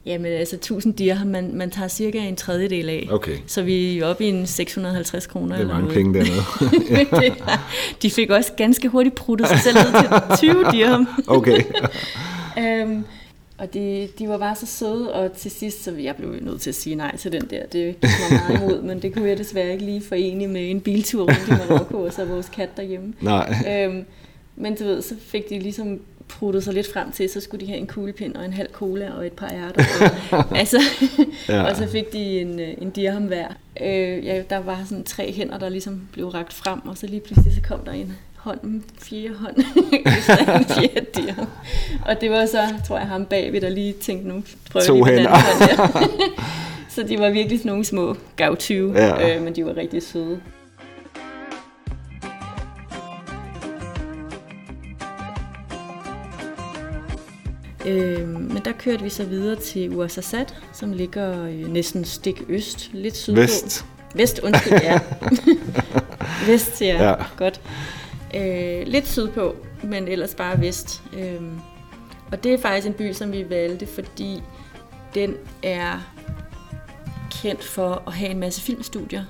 [0.06, 3.08] Jamen altså 1000 dirham, man, man tager cirka en tredjedel af.
[3.10, 3.36] Okay.
[3.46, 5.56] Så vi er oppe i en 650 kroner.
[5.56, 7.36] Det er mange penge dernede.
[8.02, 11.08] de fik også ganske hurtigt pruttet sig selv ned til 20 dirham.
[11.26, 11.62] okay.
[12.84, 13.04] um,
[13.60, 16.70] og de, de var bare så søde, og til sidst, så jeg blev nødt til
[16.70, 17.66] at sige nej til den der.
[17.66, 20.80] Det gik mig meget imod, men det kunne jeg desværre ikke lige forene med en
[20.80, 23.14] biltur rundt i Marokko, og så vores kat derhjemme.
[23.20, 23.86] Nej.
[23.88, 24.04] Um,
[24.56, 27.70] men du ved, så fik de ligesom pruttet sig lidt frem til, så skulle de
[27.70, 29.84] have en kuglepind og en halv cola og et par ærter.
[30.30, 30.80] Og, altså,
[31.48, 31.62] ja.
[31.62, 33.48] og så fik de en, øh, en dirham hver.
[33.80, 37.20] Øh, ja, der var sådan tre hænder, der ligesom blev ragt frem, og så lige
[37.20, 41.46] pludselig så kom der en hånd, fire hånd, en fjerde dirham.
[42.06, 45.04] Og det var så, tror jeg, ham bagved, der lige tænkte, nu prøver to vi
[45.04, 45.36] hænder.
[46.94, 49.36] Så de var virkelig sådan nogle små gavtyve, ja.
[49.36, 50.40] øh, men de var rigtig søde.
[57.86, 62.90] Øh, men der kørte vi så videre til Ouarzazate, som ligger øh, næsten stik øst,
[62.92, 63.40] lidt sydpå.
[63.40, 63.84] Vest.
[64.14, 64.98] Vest, undskyld, ja.
[66.52, 67.14] vest, ja, ja.
[67.36, 67.60] godt.
[68.34, 71.02] Øh, lidt sydpå, men ellers bare vest.
[71.18, 71.42] Øh,
[72.32, 74.42] og det er faktisk en by, som vi valgte, fordi
[75.14, 76.14] den er
[77.42, 79.24] kendt for at have en masse filmstudier.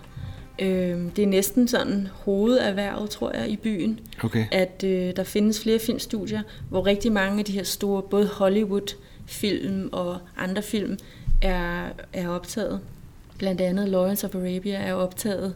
[0.58, 4.00] Øh, det er næsten sådan hovederhvervet, tror jeg, i byen.
[4.24, 4.46] Okay.
[4.52, 9.88] At øh, der findes flere filmstudier, hvor rigtig mange af de her store, både Hollywood-film
[9.92, 10.98] og andre film,
[11.42, 12.80] er, er optaget.
[13.38, 15.54] Blandt andet Lawrence of Arabia er optaget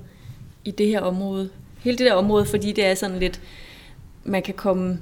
[0.65, 1.51] i det her område.
[1.85, 3.41] Hele det der område, fordi det er sådan lidt,
[4.25, 4.99] man kan komme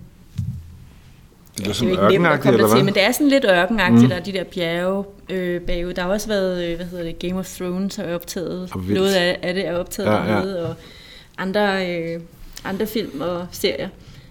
[1.59, 2.77] det er sådan ørkenagtigt, eller hvad?
[2.77, 4.09] Til, men det er sådan lidt ørkenagtigt, mm.
[4.09, 5.93] der er de der bjerge øh, bagud.
[5.95, 8.71] Der har også været, øh, hvad hedder det, Game of Thrones har optaget.
[8.89, 10.69] Noget af, af det er optaget ja, dernede, ja.
[10.69, 10.75] og
[11.39, 12.21] andre, øh,
[12.65, 13.89] andre film og serier.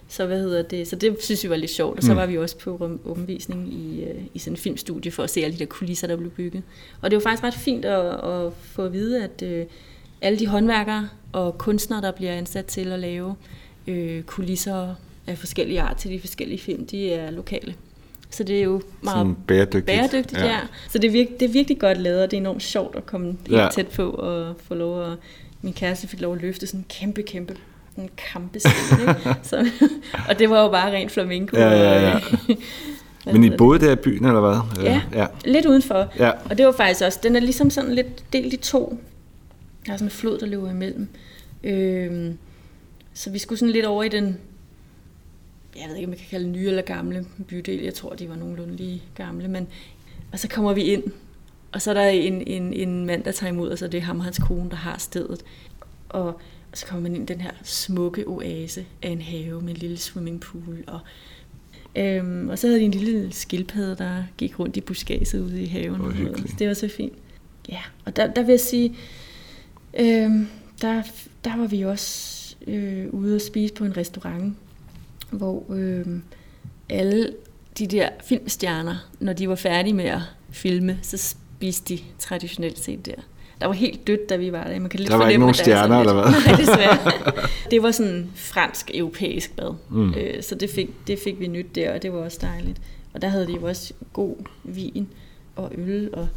[0.08, 0.88] Så hvad hedder det?
[0.88, 2.16] Så det synes vi var lidt sjovt, og så mm.
[2.16, 5.54] var vi også på omvisning i, øh, i sådan en filmstudie for at se alle
[5.54, 6.62] de der kulisser, der blev bygget.
[7.00, 9.66] Og det var faktisk ret fint at, at få at vide, at øh,
[10.22, 13.34] alle de håndværkere og kunstnere, der bliver ansat til at lave
[13.86, 14.94] øh, kulisser
[15.26, 17.74] af forskellige art til de forskellige film, de er lokale.
[18.30, 19.86] Så det er jo meget Sådan bæredygtigt.
[19.86, 20.46] bæredygtigt ja.
[20.46, 20.58] ja.
[20.90, 23.06] Så det er, virkelig, det er virkelig godt lavet, og det er enormt sjovt at
[23.06, 23.68] komme helt ja.
[23.72, 25.18] tæt på og få lov at...
[25.64, 27.54] Min kæreste fik lov at løfte sådan en kæmpe, kæmpe
[27.98, 28.60] en kampe
[29.42, 29.70] så,
[30.28, 31.56] Og det var jo bare rent flamenco.
[31.56, 32.20] Ja, ja, ja.
[33.32, 34.84] Men I boede der i byen, eller hvad?
[34.84, 35.26] Ja, ja.
[35.44, 36.08] lidt udenfor.
[36.18, 36.30] Ja.
[36.50, 38.98] Og det var faktisk også, den er ligesom sådan lidt delt i to.
[39.86, 41.08] Der er sådan en flod, der løber imellem.
[41.64, 42.38] Øhm,
[43.14, 44.38] så vi skulle sådan lidt over i den
[45.76, 47.82] jeg ved ikke, om man kan kalde nye eller gamle bydel.
[47.82, 49.48] Jeg tror, de var nogenlunde lige gamle.
[49.48, 49.68] Men,
[50.32, 51.02] og så kommer vi ind,
[51.72, 54.02] og så er der en, en, en mand, der tager imod os, og det er
[54.02, 55.42] ham og hans kone, der har stedet.
[56.08, 56.26] Og,
[56.72, 59.76] og så kommer man ind i den her smukke oase af en have med en
[59.76, 60.84] lille swimmingpool.
[60.86, 61.00] Og,
[61.96, 65.66] øhm, og så havde de en lille skildpadde, der gik rundt i buskaget ude i
[65.66, 66.00] haven.
[66.00, 67.12] Og så det var så fint.
[67.68, 68.96] Ja, og der, der vil jeg sige,
[69.98, 70.48] øhm,
[70.82, 71.02] der,
[71.44, 74.56] der var vi også øh, ude og spise på en restaurant,
[75.30, 76.06] hvor øh,
[76.88, 77.32] alle
[77.78, 80.20] de der filmstjerner, når de var færdige med at
[80.50, 83.14] filme, så spiste de traditionelt set der.
[83.60, 84.80] Der var helt dødt, da vi var der.
[84.80, 86.24] Man kan lidt der var ikke nogen stjerner, eller hvad?
[86.46, 87.12] Nej, desværre.
[87.70, 89.74] Det var sådan fransk-europæisk bad.
[89.90, 90.14] Mm.
[90.14, 92.80] Øh, så det fik, det fik vi nyt der, og det var også dejligt.
[93.12, 95.08] Og der havde de jo også god vin
[95.56, 96.28] og øl, og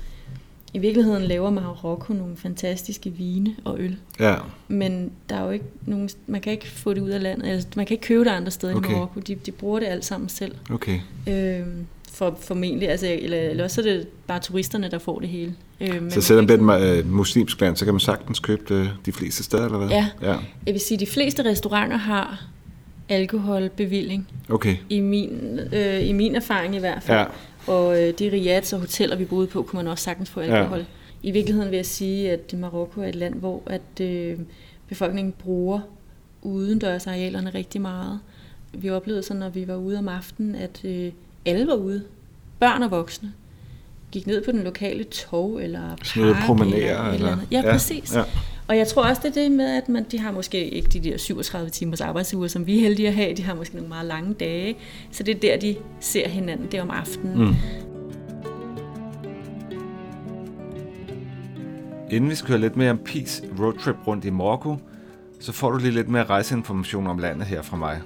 [0.76, 3.98] i virkeligheden laver Marokko nogle fantastiske vine og øl.
[4.20, 4.36] Ja.
[4.68, 7.68] Men der er jo ikke nogen, man kan ikke få det ud af landet, altså,
[7.76, 8.90] man kan ikke købe det andre steder okay.
[8.90, 9.20] i Marokko.
[9.20, 10.56] De, de bruger det alt sammen selv.
[10.72, 11.00] Okay.
[11.28, 15.56] Øhm, for, formentlig, altså, eller, eller også er det bare turisterne, der får det hele.
[15.82, 19.12] Øhm, så selvom det er et muslimsk land, så kan man sagtens købe det de
[19.12, 19.90] fleste steder, eller hvad?
[19.90, 20.08] Ja.
[20.22, 20.36] ja.
[20.66, 22.46] Jeg vil sige, at de fleste restauranter har
[23.10, 24.28] alkoholbevilling.
[24.50, 24.76] Okay.
[24.90, 27.18] I min, øh, I min erfaring i hvert fald.
[27.18, 27.26] Ja.
[27.68, 30.78] Og øh, de riads og hoteller, vi boede på, kunne man også sagtens få alkohol.
[30.80, 30.86] Ja.
[31.24, 34.40] I virkeligheden vil jeg sige, at Marokko er et land, hvor at, øh,
[34.88, 35.80] befolkningen bruger
[36.42, 38.20] udendørsarealerne rigtig meget.
[38.74, 41.12] Vi oplevede så, når vi var ude om aftenen, at øh,
[41.46, 42.04] alle var ude.
[42.60, 43.34] Børn og voksne.
[44.12, 46.06] Gik ned på den lokale tog eller park.
[46.06, 46.80] Sådan promenere.
[46.80, 47.38] Eller, eller, eller.
[47.52, 48.16] Ja, ja, præcis.
[48.16, 48.24] Ja.
[48.68, 51.00] Og jeg tror også, det er det med, at man, de har måske ikke de
[51.00, 53.36] der 37 timers arbejdsuger, som vi er heldige at have.
[53.36, 54.78] De har måske nogle meget lange dage.
[55.12, 57.46] Så det er der, de ser hinanden, det om aftenen.
[57.46, 57.56] Mm.
[62.12, 64.78] Inden vi skal høre lidt mere om Peace roadtrip rundt i Marokko,
[65.40, 68.02] så får du lige lidt mere rejseinformation om landet her fra mig.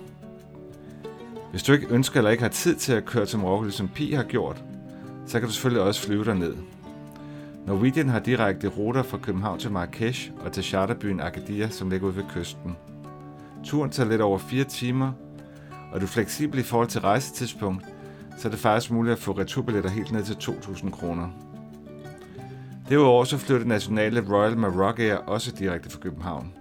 [1.52, 4.12] Hvis du ikke ønsker eller ikke har tid til at køre til Marokko, ligesom Pi
[4.12, 4.64] har gjort,
[5.26, 6.54] så kan du selvfølgelig også flyve derned.
[7.70, 12.16] Norwegian har direkte ruter fra København til Marrakesh og til charterbyen Agadir, som ligger ude
[12.16, 12.78] ved kysten.
[13.64, 15.12] Turen tager lidt over 4 timer,
[15.92, 17.86] og du er fleksibel i forhold til rejsetidspunkt,
[18.38, 21.30] så er det faktisk muligt at få returbilletter helt ned til 2.000 kroner.
[22.90, 26.54] Derudover så flyver det nationale Royal Maroc Air også direkte fra København,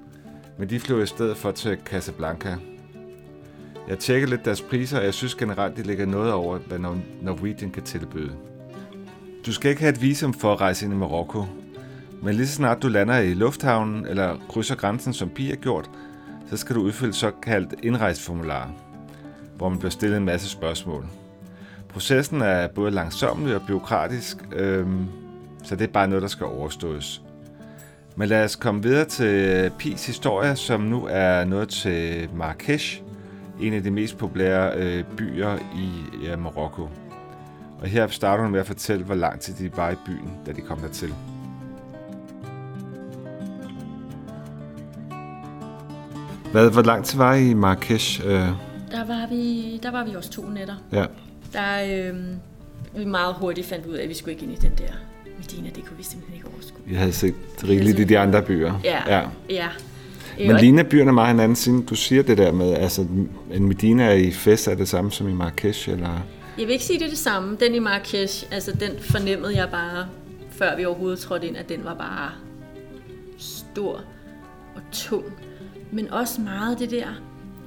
[0.58, 2.56] men de flyver i stedet for til Casablanca.
[3.88, 6.78] Jeg tjekker lidt deres priser, og jeg synes generelt, de ligger noget over, hvad
[7.22, 8.32] Norwegian kan tilbyde.
[9.48, 11.44] Du skal ikke have et visum for at rejse ind i Marokko,
[12.22, 15.90] men lige så snart du lander i lufthavnen eller krydser grænsen, som Pia har gjort,
[16.50, 18.70] så skal du udfylde såkaldt indrejseformular,
[19.56, 21.06] hvor man bliver stillet en masse spørgsmål.
[21.88, 25.06] Processen er både langsommelig og byråkratisk, øhm,
[25.64, 27.22] så det er bare noget, der skal overstås.
[28.16, 33.02] Men lad os komme videre til Pis historie, som nu er noget til Marrakesh,
[33.60, 35.90] en af de mest populære øh, byer i
[36.24, 36.88] ja, Marokko.
[37.80, 40.52] Og her starter hun med at fortælle, hvor lang tid de var i byen, da
[40.52, 41.14] de kom dertil.
[46.52, 48.20] Hvad, hvor lang tid var I i Marrakesh?
[48.24, 48.30] Øh?
[48.30, 50.74] Der, var vi, der var vi også to nætter.
[50.92, 51.04] Ja.
[51.52, 52.16] Der øh,
[52.96, 54.92] vi meget hurtigt fandt ud af, at vi skulle ikke ind i den der
[55.38, 55.68] Medina.
[55.74, 56.80] Det kunne vi simpelthen ikke overskue.
[56.86, 58.80] Vi havde set rigeligt i de andre byer.
[58.84, 59.22] Ja, ja.
[59.50, 59.68] ja.
[60.38, 63.06] Men ligner byerne meget hinanden, siden du siger det der med, altså
[63.52, 66.26] en Medina i Fes er det samme som i Marrakesh, eller?
[66.58, 67.56] Jeg vil ikke sige, det er det samme.
[67.60, 70.08] Den i Marrakesh, altså den fornemmede jeg bare,
[70.50, 72.30] før vi overhovedet trådte ind, at den var bare
[73.38, 74.00] stor
[74.74, 75.24] og tung.
[75.92, 77.08] Men også meget det der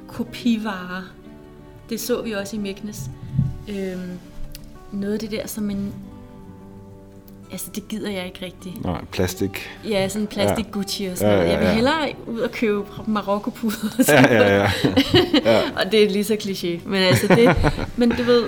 [0.07, 1.03] kopivare.
[1.89, 3.09] Det så vi også i Meknes.
[3.69, 4.19] Øhm,
[4.91, 5.93] noget af det der, som en
[7.51, 8.85] Altså, det gider jeg ikke rigtigt.
[8.85, 9.69] Nej, plastik.
[9.89, 10.71] Ja, sådan plastik ja.
[10.71, 11.51] Gucci og sådan ja, ja, ja.
[11.51, 14.03] Jeg vil hellere ud og købe Marokko-puder.
[14.07, 14.71] Ja, ja, ja.
[15.45, 15.61] ja.
[15.79, 16.89] og det er lige så kliché.
[16.89, 17.55] Men altså, det,
[17.97, 18.43] men du ved,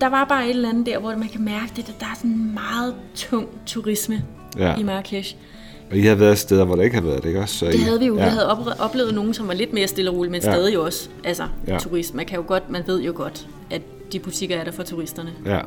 [0.00, 2.14] der var bare et eller andet der, hvor man kan mærke det, at der er
[2.16, 4.22] sådan en meget tung turisme
[4.58, 4.76] ja.
[4.76, 5.36] i Marrakesh.
[5.90, 7.58] Og I havde været steder, hvor der ikke havde været det, ikke også?
[7.58, 8.16] Så det I, havde vi jo.
[8.16, 8.24] Ja.
[8.24, 10.52] Vi havde oplevet nogen, som var lidt mere stille og roligt, men ja.
[10.52, 11.78] stadig jo også altså, ja.
[11.78, 12.14] turist.
[12.14, 13.82] Man, kan jo godt, man ved jo godt, at
[14.12, 15.32] de butikker er der for turisterne.
[15.46, 15.60] Ja.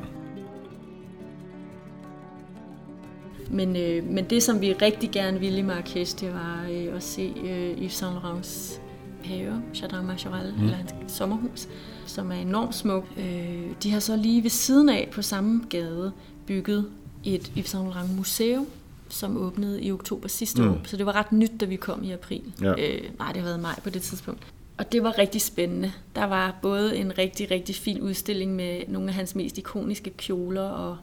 [3.52, 7.04] Men, øh, men det, som vi rigtig gerne ville i Marrakesh, det var øh, at
[7.04, 8.82] se øh, Yves Saint Laurents
[9.24, 10.64] have, Jardin Majorel, mm.
[10.64, 11.68] eller hans sommerhus,
[12.10, 13.06] som er enormt smuk.
[13.18, 16.12] Øh, de har så lige ved siden af på samme gade
[16.46, 16.86] bygget
[17.24, 18.68] et Yves Saint Laurent museum,
[19.10, 20.70] som åbnede i oktober sidste mm.
[20.70, 20.78] år.
[20.86, 22.42] Så det var ret nyt, da vi kom i april.
[22.62, 22.72] Ja.
[22.72, 24.42] Øh, nej, det har været maj på det tidspunkt.
[24.78, 25.92] Og det var rigtig spændende.
[26.16, 30.70] Der var både en rigtig, rigtig fin udstilling med nogle af hans mest ikoniske kjoler
[30.70, 30.98] og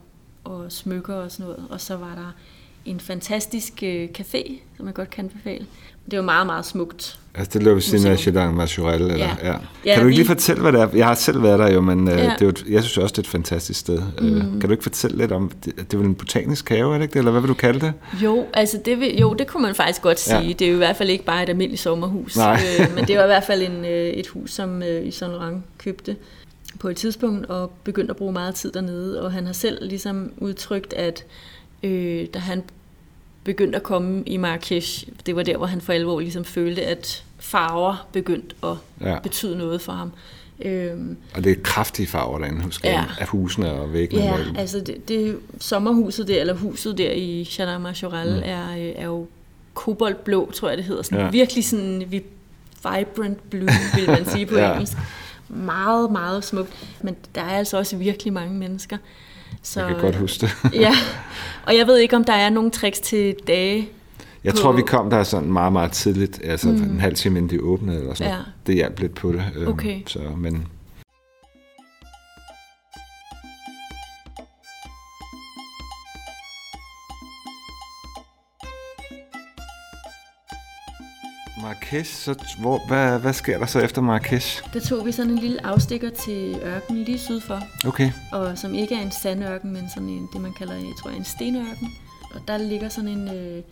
[0.47, 1.67] og smykker og sådan noget.
[1.69, 2.31] Og så var der
[2.85, 5.65] en fantastisk øh, café, som jeg godt kan anbefale.
[6.11, 7.19] Det var meget, meget smukt.
[7.35, 9.17] Altså det lå ved siden af Chedang Majorel, eller?
[9.17, 9.35] Ja.
[9.43, 9.55] ja.
[9.85, 9.93] ja.
[9.93, 10.13] Kan du ikke vi...
[10.13, 10.87] lige fortælle, hvad det er?
[10.93, 12.33] Jeg har selv været der jo, men øh, ja.
[12.39, 14.01] det er et, jeg synes også, det er et fantastisk sted.
[14.17, 14.59] Øh, mm.
[14.59, 17.03] Kan du ikke fortælle lidt om, det, det er vel en botanisk have, er det
[17.03, 17.93] ikke Eller hvad vil du kalde det?
[18.23, 20.39] Jo, altså det, vil, jo, det kunne man faktisk godt sige.
[20.39, 20.47] Ja.
[20.47, 22.37] Det er jo i hvert fald ikke bare et almindeligt sommerhus.
[22.37, 25.33] Øh, men det var i hvert fald en, øh, et hus, som øh, Yves Saint
[25.33, 26.15] Laurent købte
[26.79, 29.21] på et tidspunkt og begyndte at bruge meget tid dernede.
[29.21, 31.23] Og han har selv ligesom udtrykt, at
[31.83, 32.63] øh, da han
[33.47, 37.23] begyndte at komme i Marrakesh, det var der, hvor han for alvor ligesom følte, at
[37.39, 39.19] farver begyndte at ja.
[39.19, 40.11] betyde noget for ham.
[40.61, 43.05] Øhm, og det er kraftige farver derinde, husker ja.
[43.19, 44.23] af husene og væggene.
[44.23, 48.41] Ja, altså det, det, sommerhuset der, eller huset der i Jardin Majorel, mm.
[48.45, 49.27] er, øh, er jo
[49.73, 51.01] koboldblå, tror jeg det hedder.
[51.01, 51.29] Sådan ja.
[51.29, 54.71] Virkelig sådan vibrant blue, vil man sige på ja.
[54.71, 54.97] engelsk
[55.49, 56.73] meget, meget smukt.
[57.01, 58.97] Men der er altså også virkelig mange mennesker.
[59.63, 60.73] Så, jeg kan godt huske det.
[60.85, 60.91] ja,
[61.67, 63.89] og jeg ved ikke, om der er nogle tricks til dage.
[64.43, 64.57] Jeg på...
[64.57, 66.83] tror, vi kom der sådan meget, meget tidligt, altså mm.
[66.83, 68.33] en halv time inden de åbnede, eller sådan.
[68.33, 68.39] Ja.
[68.67, 69.43] Det hjalp lidt på det.
[69.55, 69.99] Øhm, okay.
[70.07, 70.67] Så, men
[81.67, 84.63] Marrakesh, så hvor, hvad, hvad sker der så efter Marrakesh?
[84.73, 87.59] Der tog vi sådan en lille afstikker til ørkenen lige syd for.
[87.87, 88.11] Okay.
[88.31, 91.23] Og som ikke er en sandørken, men sådan en, det man kalder, jeg tror, en
[91.23, 91.87] stenørken.
[92.35, 93.63] Og der ligger sådan en, øh,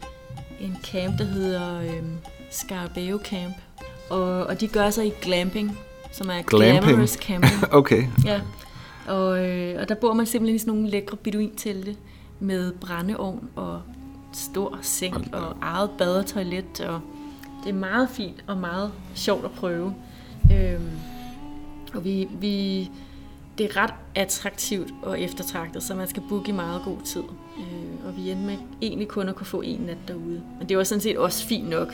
[0.60, 2.04] en camp, der hedder øh,
[2.52, 3.56] Scarabeo Camp.
[4.10, 5.78] Og, og de gør sig i glamping,
[6.12, 6.84] som er glamping.
[6.84, 7.54] glamorous camping.
[7.80, 8.04] okay.
[8.26, 8.42] Ja.
[9.08, 11.96] Og, øh, og der bor man simpelthen i sådan nogle lækre beduintelte
[12.40, 13.82] med brændeovn og
[14.34, 16.82] stor seng og eget bad og toilet.
[16.82, 17.02] Og
[17.66, 19.96] det er meget fint og meget sjovt at prøve.
[20.52, 20.90] Øhm,
[21.94, 22.90] og vi, vi,
[23.58, 27.24] det er ret attraktivt og eftertragtet, så man skal booke i meget god tid.
[27.58, 30.42] Øh, og vi endte med egentlig kun at kunne få en nat derude.
[30.60, 31.94] Men det var sådan set også fint nok.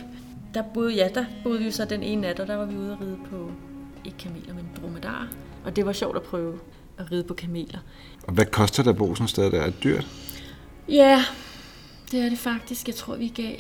[0.53, 2.91] Der boede, ja, der boede vi så den ene nat, og der var vi ude
[2.91, 3.51] at ride på,
[4.05, 5.27] ikke kameler, men dromedar.
[5.65, 6.59] Og det var sjovt at prøve
[6.97, 7.79] at ride på kameler.
[8.27, 10.07] Og hvad koster der at bo sådan et sted, der er dyrt?
[10.89, 11.23] Ja,
[12.11, 12.87] det er det faktisk.
[12.87, 13.55] Jeg tror, vi gav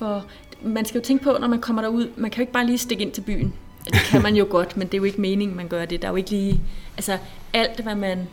[0.00, 0.24] for...
[0.62, 2.78] Man skal jo tænke på, når man kommer derud, man kan jo ikke bare lige
[2.78, 3.52] stikke ind til byen.
[3.84, 6.02] Det kan man jo godt, men det er jo ikke meningen, man gør det.
[6.02, 6.60] Der er jo ikke lige...
[6.96, 7.18] Altså,
[7.52, 8.28] alt, hvad man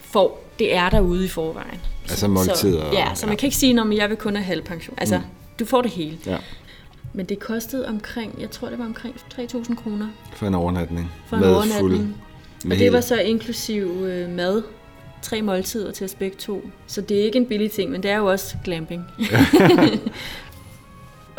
[0.00, 1.80] får, det er derude i forvejen.
[2.08, 2.90] Altså måltider?
[2.90, 4.94] Så, ja, så man kan ikke sige, at jeg vil kun have halv pension.
[4.98, 5.24] Altså, mm.
[5.58, 6.18] du får det hele.
[6.26, 6.36] Ja.
[7.12, 10.08] Men det kostede omkring, jeg tror det var omkring 3.000 kroner.
[10.32, 11.12] For en overnatning?
[11.26, 12.16] For en overnatning.
[12.64, 14.62] Fuld, og det var så inklusiv øh, mad,
[15.22, 16.70] tre måltider til os begge to.
[16.86, 19.04] Så det er ikke en billig ting, men det er jo også glamping.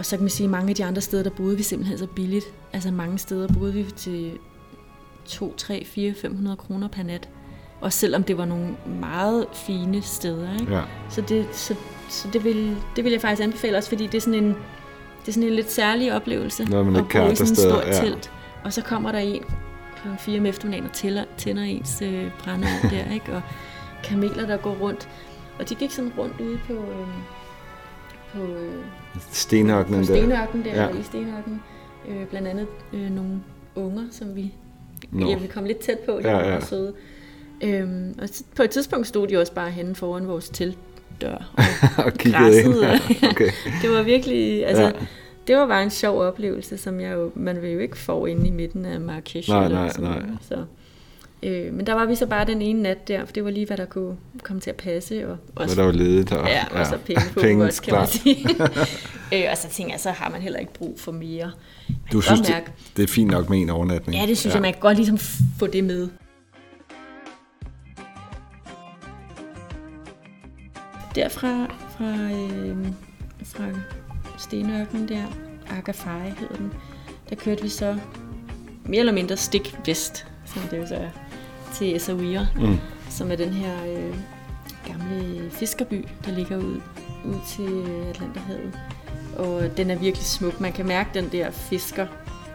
[0.02, 1.98] og så kan man sige, at mange af de andre steder, der boede vi simpelthen
[1.98, 2.46] så billigt.
[2.74, 4.32] Altså mange steder boede vi til
[5.26, 7.30] 2, 3, 4, 500 kroner per nat.
[7.82, 10.60] Og selvom det var nogle meget fine steder.
[10.60, 10.76] Ikke?
[10.76, 10.82] Ja.
[11.10, 11.76] Så, det, så,
[12.10, 14.50] så det, vil, det vil jeg faktisk anbefale også, fordi det er sådan en,
[15.22, 16.66] det er sådan en lidt særlig oplevelse.
[16.66, 17.94] Når man ikke at bo i sådan et stort ja.
[17.94, 18.32] telt.
[18.64, 19.44] Og så kommer der en
[20.02, 20.08] kl.
[20.20, 23.36] 4 om eftermiddagen og tænder, tænder ens øh, brændeovn der, ikke?
[23.36, 23.42] Og
[24.04, 25.10] kameler, der går rundt.
[25.60, 27.08] Og de gik sådan rundt ude på, øh,
[28.34, 28.84] på, øh,
[29.32, 31.00] stenørkenen på stenørkenen der, der ja.
[31.00, 31.62] i stenørkenen.
[32.08, 33.40] Øh, blandt andet øh, nogle
[33.76, 34.54] unger, som vi,
[35.12, 35.30] no.
[35.30, 36.60] ja, vi kom lidt tæt på, de ja, ja.
[36.60, 36.94] søde.
[37.64, 41.52] Øhm, og på et tidspunkt stod de også bare henne foran vores teltdør
[41.98, 42.76] og, og kiggede ind.
[42.76, 43.00] Ja.
[43.30, 43.50] okay.
[43.82, 44.92] det var virkelig, altså, ja.
[45.48, 48.48] det var bare en sjov oplevelse, som jeg jo, man vil jo ikke få inde
[48.48, 49.50] i midten af Marrakesh.
[49.50, 50.22] Nej, nej, sådan, nej.
[50.42, 50.66] Så.
[51.44, 53.66] Øh, men der var vi så bare den ene nat der, for det var lige,
[53.66, 55.30] hvad der kunne komme til at passe.
[55.30, 56.32] Og også, der var ledet.
[56.32, 58.50] Og, ja, og så penge på penge, også, kan man sige.
[59.34, 61.52] øh, og så tænker jeg, så har man heller ikke brug for mere.
[61.88, 64.22] Man du synes, mærke, det, det er fint nok med en overnatning?
[64.22, 64.58] Ja, det synes ja.
[64.58, 65.18] jeg, man kan godt ligesom
[65.60, 66.10] få det med.
[71.16, 72.88] Derfra, fra, øh,
[73.46, 73.64] fra
[74.38, 75.24] Stenørken der,
[75.78, 76.74] Agafai hedder den,
[77.30, 77.98] der kørte vi så
[78.86, 81.10] mere eller mindre stik vest, som det jo så er,
[81.74, 82.78] til Essaouira, mm.
[83.10, 84.16] som er den her øh,
[84.88, 86.82] gamle fiskerby, der ligger ud,
[87.26, 88.80] ud til Atlanterhavet.
[89.38, 90.62] Og den er virkelig smuk.
[90.62, 92.08] Man kan mærke den der fisker,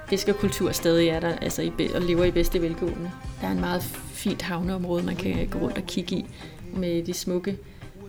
[0.08, 3.10] fiskerkultur stadig er der, altså i, og lever i bedste velgående.
[3.40, 6.26] Der er en meget fint havneområde, man kan gå rundt og kigge i,
[6.76, 7.56] med de smukke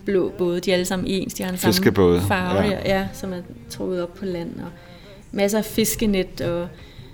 [0.06, 0.60] blå både.
[0.60, 2.80] De er alle sammen ens, de har den samme farve, ja.
[2.86, 4.60] Ja, som er troet op på land.
[4.60, 4.70] Og
[5.32, 6.68] masser af fiskenet og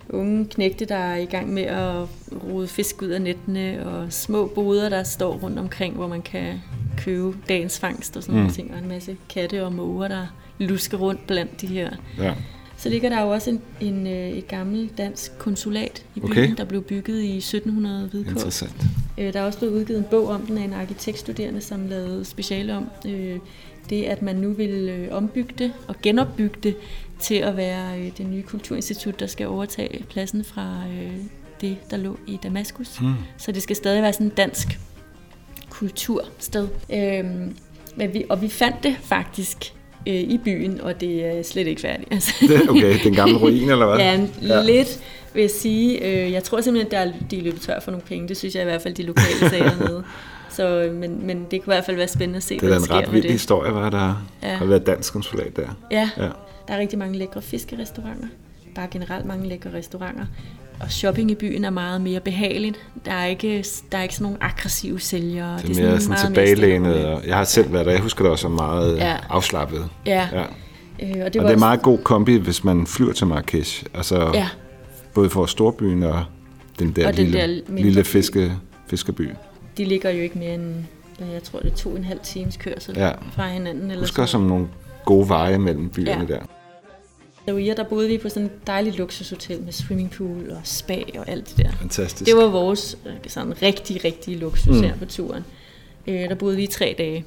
[0.09, 2.07] unge knægte, der er i gang med at
[2.43, 6.61] rode fisk ud af nettene, og små boder, der står rundt omkring, hvor man kan
[6.97, 8.39] købe dagens fangst og sådan mm.
[8.39, 10.27] nogle ting, og en masse katte og måger, der
[10.57, 11.89] lusker rundt blandt de her.
[12.17, 12.33] Ja.
[12.77, 16.53] Så ligger der jo også en, en, øh, et gammelt dansk konsulat i byen, okay.
[16.57, 18.31] der blev bygget i 1700 Hvidkål.
[18.31, 18.75] Interessant.
[19.17, 22.25] Øh, der er også blevet udgivet en bog om den af en arkitektstuderende, som lavede
[22.25, 23.39] speciale om øh,
[23.89, 26.75] det, at man nu vil ombygge det og genopbygge det
[27.23, 31.17] til at være øh, det nye kulturinstitut, der skal overtage pladsen fra øh,
[31.61, 33.01] det, der lå i Damaskus.
[33.01, 33.13] Mm.
[33.37, 34.79] Så det skal stadig være sådan en dansk
[35.69, 36.67] kultursted.
[36.93, 37.55] Øhm,
[37.95, 39.73] men vi, og vi fandt det faktisk
[40.07, 42.13] øh, i byen, og det er slet ikke færdigt.
[42.13, 42.33] Altså.
[42.69, 43.97] okay, den gamle ruin, eller hvad?
[43.97, 44.61] Ja, ja.
[44.63, 44.99] lidt
[45.33, 46.05] vil jeg sige.
[46.05, 48.27] Øh, jeg tror simpelthen, at de er løbet tør for nogle penge.
[48.27, 50.03] Det synes jeg i hvert fald, de lokale sagde dernede.
[50.53, 52.79] Så, men, men det kunne i hvert fald være spændende at se, det hvad der
[52.79, 54.55] sker Det er en ret vild historie, hvad der ja.
[54.55, 55.67] har været dansk konsulat der.
[55.91, 56.09] Ja.
[56.17, 56.23] ja,
[56.67, 58.27] der er rigtig mange lækre fiskerestauranter.
[58.75, 60.25] Bare generelt mange lækre restauranter.
[60.79, 62.79] Og shopping i byen er meget mere behageligt.
[63.05, 65.57] Der er ikke, der er ikke sådan nogle aggressive sælgere.
[65.57, 67.05] Det er, det er mere sådan, sådan tilbagelænet.
[67.05, 67.91] Og jeg har selv været der.
[67.91, 69.17] Jeg husker det også meget ja.
[69.29, 69.89] afslappet.
[70.05, 70.27] Ja.
[70.33, 70.43] ja.
[70.99, 71.57] Øh, og det, og det er også...
[71.57, 73.85] meget god kombi, hvis man flyver til Marrakesh.
[73.93, 74.47] Altså, ja.
[75.13, 76.23] Både for storbyen og
[76.79, 78.51] den der, og lille, den der lille fiske,
[78.87, 79.29] fiskerby.
[79.77, 80.83] De ligger jo ikke mere end,
[81.19, 83.11] jeg tror det er to og en halv times kørsel ja.
[83.31, 83.91] fra hinanden.
[83.91, 84.67] Eller Husk også om nogle
[85.05, 86.33] gode veje mellem byerne ja.
[86.33, 86.41] der.
[87.45, 91.49] Derude, der boede vi på sådan et dejligt luksushotel med swimmingpool og spa og alt
[91.49, 91.71] det der.
[91.71, 92.25] Fantastisk.
[92.31, 94.83] Det var vores øh, sådan rigtig, rigtig luksus mm.
[94.83, 95.45] her på turen.
[96.07, 97.25] Øh, der boede vi i tre dage.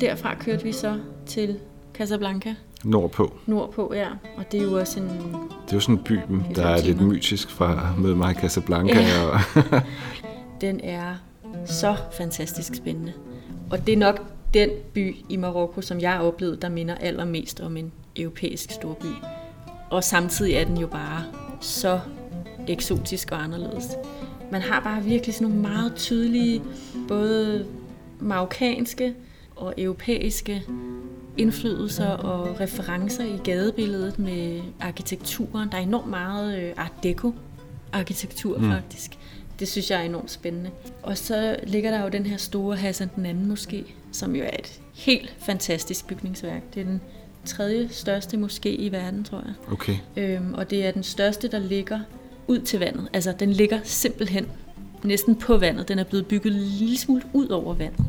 [0.00, 1.58] Derfra kørte vi så til
[1.94, 2.54] Casablanca.
[2.84, 3.32] Nordpå.
[3.46, 4.08] Nordpå, ja.
[4.36, 5.08] Og det er jo også en...
[5.08, 6.18] Det er jo sådan en by,
[6.54, 9.00] der er lidt mytisk fra med mig Casablanca.
[9.00, 9.24] Ja.
[9.24, 9.40] Og
[10.60, 11.14] den er
[11.66, 13.12] så fantastisk spændende.
[13.70, 14.22] Og det er nok
[14.54, 19.06] den by i Marokko, som jeg har oplevet, der minder allermest om en europæisk storby.
[19.90, 21.24] Og samtidig er den jo bare
[21.60, 22.00] så
[22.68, 23.84] eksotisk og anderledes.
[24.52, 26.62] Man har bare virkelig sådan nogle meget tydelige,
[27.08, 27.66] både
[28.20, 29.14] marokkanske
[29.56, 30.62] og europæiske
[31.38, 35.68] indflydelser og referencer i gadebilledet med arkitekturen.
[35.72, 37.34] Der er enormt meget øh, art deco
[37.92, 38.70] arkitektur mm.
[38.70, 39.18] faktisk.
[39.58, 40.70] Det synes jeg er enormt spændende.
[41.02, 44.56] Og så ligger der jo den her store Hassan den anden måske, som jo er
[44.58, 46.74] et helt fantastisk bygningsværk.
[46.74, 47.00] Det er den
[47.44, 49.72] tredje største moské i verden, tror jeg.
[49.72, 49.96] Okay.
[50.16, 52.00] Øhm, og det er den største, der ligger
[52.46, 53.08] ud til vandet.
[53.12, 54.46] Altså, den ligger simpelthen
[55.02, 55.88] næsten på vandet.
[55.88, 58.04] Den er blevet bygget en lille smule ud over vandet.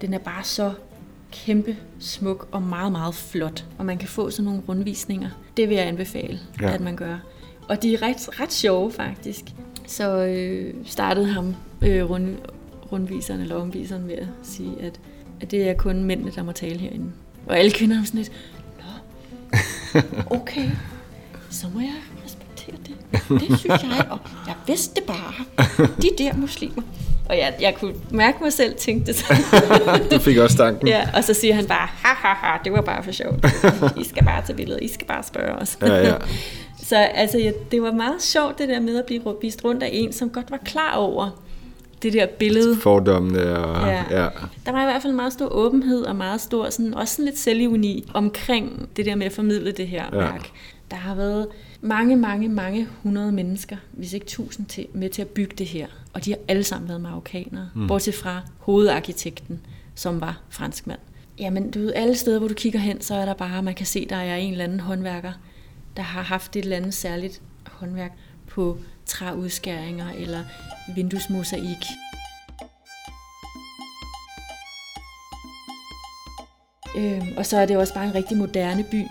[0.00, 0.72] Den er bare så
[1.32, 3.64] kæmpe smuk og meget, meget flot.
[3.78, 5.30] Og man kan få sådan nogle rundvisninger.
[5.56, 6.74] Det vil jeg anbefale, ja.
[6.74, 7.18] at man gør.
[7.68, 9.44] Og de er ret, ret sjove, faktisk.
[9.86, 12.36] Så øh, startede ham øh, rund,
[12.92, 15.00] rundviseren eller omviseren med at sige, at,
[15.40, 17.12] at det er kun mændene, der må tale herinde.
[17.46, 18.32] Og alle kvinder er sådan lidt,
[18.78, 20.00] Nå,
[20.36, 20.70] okay,
[21.50, 21.94] så må jeg
[22.68, 22.96] respektere
[23.30, 23.50] det.
[23.50, 25.34] Det synes jeg, og jeg vidste det bare.
[26.02, 26.82] De der muslimer.
[27.28, 30.08] Og jeg, jeg kunne mærke mig selv tænkte det sådan.
[30.10, 30.88] du fik også tanken.
[30.88, 33.46] Ja, og så siger han bare, ha ha ha, det var bare for sjovt.
[34.00, 35.78] I skal bare tage billedet, I skal bare spørge os.
[35.82, 36.14] Ja, ja.
[36.82, 39.90] Så altså, ja, det var meget sjovt det der med at blive vist rundt af
[39.92, 41.30] en, som godt var klar over
[42.02, 42.76] det der billede.
[42.76, 43.88] Fordommene og...
[43.88, 44.04] Ja.
[44.10, 44.28] ja.
[44.66, 47.38] Der var i hvert fald meget stor åbenhed og meget stor, sådan, også sådan lidt
[47.38, 50.18] selvivni omkring det der med at formidle det her ja.
[50.18, 50.50] værk.
[50.90, 51.46] Der har været
[51.84, 55.86] mange, mange, mange hundrede mennesker, hvis ikke tusind til, med til at bygge det her.
[56.12, 57.86] Og de har alle sammen været marokkanere, mm.
[57.86, 59.60] bortset fra hovedarkitekten,
[59.94, 60.98] som var franskmand.
[61.38, 63.86] Jamen, du ved, alle steder, hvor du kigger hen, så er der bare, man kan
[63.86, 65.32] se, der er en eller anden håndværker,
[65.96, 68.12] der har haft et eller andet særligt håndværk
[68.46, 70.44] på træudskæringer eller
[70.94, 71.84] vinduesmosaik.
[76.96, 79.02] Øh, og så er det også bare en rigtig moderne by.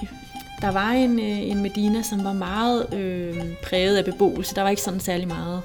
[0.62, 4.56] Der var en, øh, en Medina, som var meget øh, præget af beboelse.
[4.56, 5.62] Der var ikke sådan særlig meget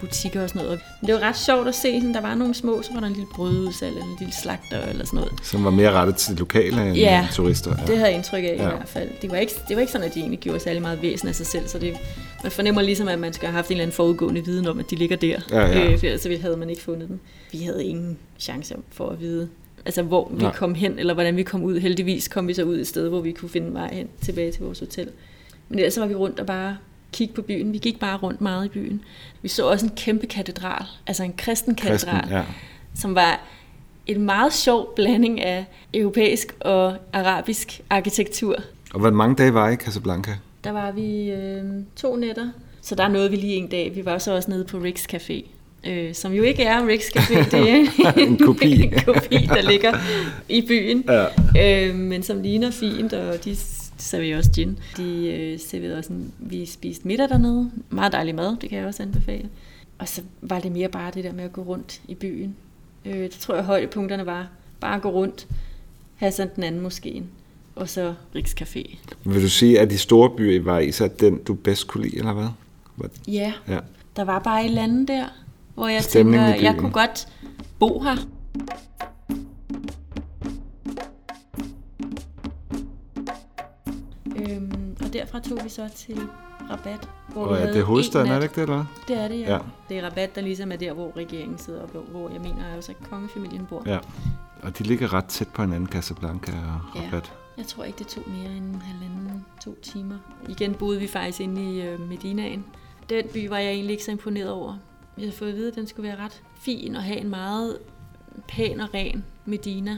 [0.00, 0.80] butikker og sådan noget.
[1.00, 3.06] Men det var ret sjovt at se, sådan, der var nogle små, så var der
[3.06, 5.32] en lille brødudsalg eller en lille slagter eller sådan noget.
[5.42, 7.70] Som var mere rettet til lokale end ja, turister.
[7.70, 8.68] Ja, det havde jeg indtryk af ja.
[8.68, 9.08] i hvert fald.
[9.22, 11.34] Det var, ikke, det var ikke sådan, at de egentlig gjorde særlig meget væsen af
[11.34, 11.96] sig selv, så det,
[12.42, 14.90] man fornemmer ligesom, at man skal have haft en eller anden forudgående viden om, at
[14.90, 15.40] de ligger der.
[15.50, 15.92] Ja, ja.
[15.92, 17.20] Øh, for ellers havde man ikke fundet dem.
[17.52, 19.48] Vi havde ingen chance for at vide,
[19.88, 20.52] altså hvor vi Nej.
[20.52, 21.78] kom hen, eller hvordan vi kom ud.
[21.78, 24.62] Heldigvis kom vi så ud et sted, hvor vi kunne finde vej hen tilbage til
[24.62, 25.10] vores hotel.
[25.68, 26.76] Men ellers var vi rundt og bare
[27.12, 27.72] kigge på byen.
[27.72, 29.04] Vi gik bare rundt meget i byen.
[29.42, 32.44] Vi så også en kæmpe katedral, altså en kristen katedral, kristen, ja.
[32.94, 33.40] som var
[34.06, 35.64] en meget sjov blanding af
[35.94, 38.56] europæisk og arabisk arkitektur.
[38.94, 40.30] Og hvor mange dage var I i Casablanca?
[40.64, 41.64] Der var vi øh,
[41.96, 43.92] to nætter, så der nåede vi lige en dag.
[43.94, 45.44] Vi var så også nede på Rix Café,
[45.88, 48.72] øh, som jo ikke er Rix Café, det er en, kopi.
[48.84, 49.94] en kopi, der ligger
[50.48, 51.04] i byen,
[51.54, 51.88] ja.
[51.88, 53.56] øh, men som ligner fint, og de
[53.98, 54.78] serverer også gin.
[54.96, 57.70] De øh, serverede også en, vi spiste middag dernede.
[57.90, 59.48] Meget dejlig mad, det kan jeg også anbefale.
[59.98, 62.56] Og så var det mere bare det der med at gå rundt i byen.
[63.04, 64.48] Øh, det tror jeg højdepunkterne var.
[64.80, 65.46] Bare at gå rundt,
[66.16, 67.22] have sådan den anden måske,
[67.76, 68.96] og så Riks Café.
[69.24, 72.32] Vil du sige, at de store byer var så den, du bedst kunne lide, eller
[72.32, 72.48] hvad?
[73.28, 73.78] Ja, ja.
[74.16, 75.24] der var bare et lande der,
[75.78, 77.28] hvor jeg tænker, jeg kunne godt
[77.78, 78.16] bo her.
[85.04, 86.20] Og derfra tog vi så til
[86.70, 87.08] Rabat.
[87.32, 89.52] Hvor og er det hovedstaden, er det ikke det, eller Det er det, ja.
[89.52, 89.58] ja.
[89.88, 92.92] Det er Rabat, der ligesom er der, hvor regeringen sidder, og hvor jeg mener også,
[92.92, 93.82] at kongefamilien bor.
[93.86, 93.98] Ja,
[94.62, 97.12] og de ligger ret tæt på hinanden, Casablanca og Rabat.
[97.12, 97.20] Ja.
[97.58, 100.18] Jeg tror ikke, det tog mere end halvanden, to timer.
[100.48, 102.64] Igen boede vi faktisk inde i øh, Medinaen.
[103.08, 104.76] Den by var jeg egentlig ikke så imponeret over.
[105.18, 107.78] Jeg havde fået at vide, at den skulle være ret fin og have en meget
[108.48, 109.96] pæn og ren Medina.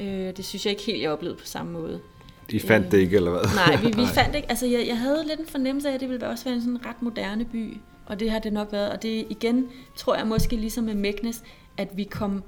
[0.00, 2.00] Øh, det synes jeg ikke helt, jeg oplevede på samme måde.
[2.48, 3.40] I fandt øh, det ikke, eller hvad?
[3.66, 4.50] Nej, vi, vi fandt ikke.
[4.50, 6.86] Altså, jeg, jeg havde lidt en fornemmelse af, at det ville også være en sådan
[6.86, 7.76] ret moderne by.
[8.06, 8.90] Og det har det nok været.
[8.90, 11.42] Og det igen, tror jeg måske ligesom med Meknes,
[11.76, 12.42] at vi kom...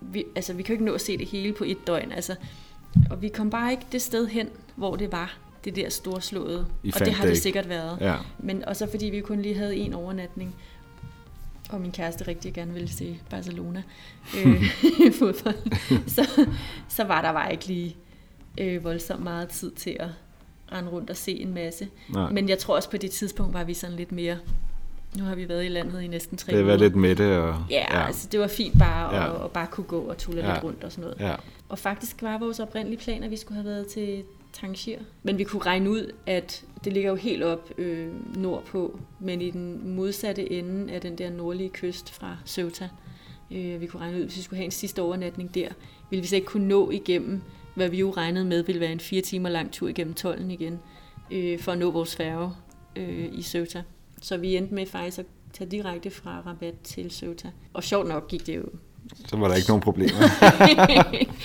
[0.00, 2.12] Vi, altså, vi kan jo ikke nå at se det hele på et døgn.
[2.12, 2.34] Altså,
[3.10, 6.66] og vi kom bare ikke det sted hen, hvor det var det der storslåede.
[6.82, 7.98] I og det har det, det sikkert været.
[8.00, 8.16] Ja.
[8.38, 10.54] Men og så fordi vi kun lige havde en overnatning,
[11.72, 13.82] og min kæreste rigtig gerne ville se Barcelona
[14.38, 14.64] øh,
[15.18, 15.76] fodbold,
[16.16, 16.46] så,
[16.88, 17.96] så var der bare ikke lige
[18.58, 20.08] øh, voldsomt meget tid til at
[20.72, 21.88] rende rundt og se en masse.
[22.08, 22.30] Nej.
[22.30, 24.38] Men jeg tror også på det tidspunkt var vi sådan lidt mere...
[25.18, 27.36] Nu har vi været i landet i næsten tre Det var lidt med det.
[27.36, 29.34] Og, ja, ja, altså det var fint bare ja.
[29.34, 30.52] at, at bare kunne gå og tulle ja.
[30.52, 31.30] lidt rundt og sådan noget.
[31.30, 31.34] Ja.
[31.68, 34.22] Og faktisk var vores oprindelige plan, at vi skulle have været til
[34.52, 35.00] Tangier.
[35.22, 39.50] Men vi kunne regne ud, at det ligger jo helt op øh, nordpå, men i
[39.50, 42.88] den modsatte ende af den der nordlige kyst fra Ceuta
[43.54, 45.68] Øh, vi kunne regne ud, hvis vi skulle have en sidste overnatning der,
[46.10, 47.40] ville vi så ikke kunne nå igennem,
[47.74, 50.78] hvad vi jo regnede med ville være en fire timer lang tur igennem tolden igen,
[51.30, 52.52] øh, for at nå vores færge
[52.96, 53.82] øh, i Ceuta.
[54.22, 57.50] Så vi endte med faktisk at tage direkte fra Rabat til Ceuta.
[57.72, 58.64] Og sjovt nok gik det jo
[59.26, 60.18] så var der ikke nogen problemer.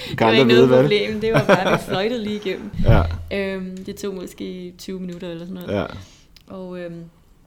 [0.10, 2.72] det var ikke noget problem, det var bare, at vi fløjtede lige igennem.
[2.86, 3.04] Ja.
[3.34, 5.80] Øhm, det tog måske 20 minutter eller sådan noget.
[5.80, 5.86] Ja.
[6.48, 7.04] Og, øhm,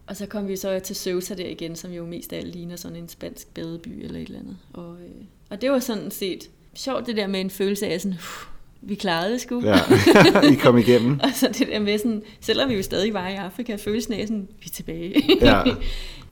[0.06, 2.76] og så kom vi så til Ceuta der igen, som jo mest af alt ligner
[2.76, 4.56] sådan en spansk badeby eller et eller andet.
[4.72, 8.16] Og, øh, og det var sådan set sjovt det der med en følelse af sådan,
[8.16, 8.50] uh,
[8.82, 9.62] vi klarede det sgu.
[9.64, 9.76] Ja,
[10.52, 11.20] I kom igennem.
[11.24, 14.26] og så det der med sådan, selvom vi jo stadig var i Afrika, følelsen af
[14.26, 15.14] sådan, vi er tilbage.
[15.40, 15.62] ja.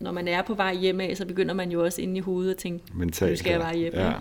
[0.01, 2.51] Når man er på vej hjem af, så begynder man jo også inde i hovedet
[2.51, 3.94] at tænke, Mentalt, nu skal jeg bare hjem.
[3.94, 4.12] Ja.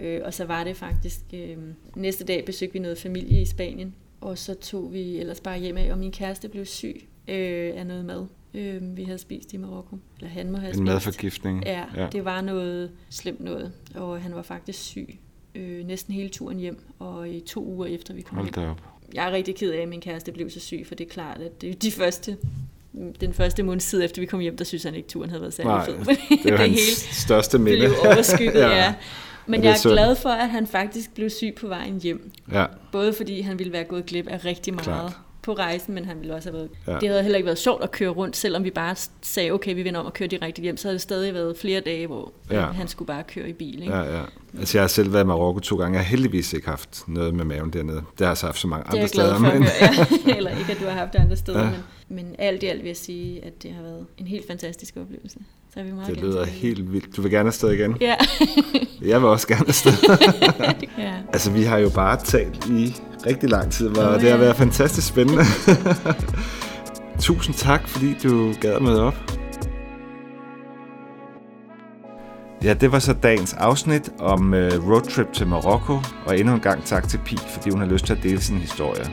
[0.00, 1.56] Øh, og så var det faktisk, øh,
[1.96, 5.76] næste dag besøgte vi noget familie i Spanien, og så tog vi ellers bare hjem
[5.76, 9.56] af, og min kæreste blev syg øh, af noget mad, øh, vi havde spist i
[9.56, 9.98] Marokko.
[10.16, 10.80] Eller han må have en spist.
[10.80, 11.64] En madforgiftning.
[11.66, 15.18] Ja, ja, det var noget slemt noget, og han var faktisk syg
[15.56, 18.68] øh, næsten hele turen hjem, og i to uger efter vi kom Hold hjem.
[18.70, 18.82] Op.
[19.14, 21.40] Jeg er rigtig ked af, at min kæreste blev så syg, for det er klart,
[21.40, 22.36] at det, de første
[23.20, 25.54] den første måned tid efter vi kom hjem, der synes han ikke, turen havde været
[25.54, 26.38] særlig Nej, fed.
[26.44, 27.78] det var hans hele største minde.
[27.78, 28.76] blev overskygget, ja.
[28.76, 28.94] ja.
[29.46, 29.92] Men jeg er synd.
[29.92, 32.30] glad for, at han faktisk blev syg på vejen hjem.
[32.52, 32.66] Ja.
[32.92, 34.84] Både fordi han ville være gået glip af rigtig meget.
[34.84, 35.12] Klart
[35.46, 36.70] på rejsen, men han ville også have været...
[36.86, 36.98] Ja.
[36.98, 39.84] Det havde heller ikke været sjovt at køre rundt, selvom vi bare sagde, okay, vi
[39.84, 42.60] vender om og kører direkte hjem, så havde det stadig været flere dage, hvor ja.
[42.60, 43.82] han skulle bare køre i bil.
[43.82, 43.94] Ikke?
[43.94, 44.22] Ja, ja.
[44.58, 47.34] Altså jeg har selv været i Marokko to gange, jeg har heldigvis ikke haft noget
[47.34, 47.96] med maven dernede.
[47.96, 49.26] Det har jeg så haft så mange andre steder.
[49.26, 50.26] Det er glad for men...
[50.26, 50.36] ja.
[50.36, 51.70] Eller ikke, at du har haft det andre steder, ja.
[51.70, 54.96] men, men alt i alt vil jeg sige, at det har været en helt fantastisk
[54.96, 55.38] oplevelse.
[55.74, 57.16] Så vi meget det lyder helt vildt.
[57.16, 57.96] Du vil gerne afsted igen?
[58.00, 58.14] Ja.
[59.02, 59.92] jeg vil også gerne afsted.
[60.98, 61.14] ja.
[61.32, 65.08] Altså, vi har jo bare talt i rigtig lang tid, oh, det har været fantastisk
[65.08, 65.42] spændende.
[67.20, 69.14] Tusind tak, fordi du gad med op.
[72.64, 76.84] Ja, det var så dagens afsnit om uh, roadtrip til Marokko, og endnu en gang
[76.84, 79.04] tak til Pi, fordi hun har lyst til at dele sin historie.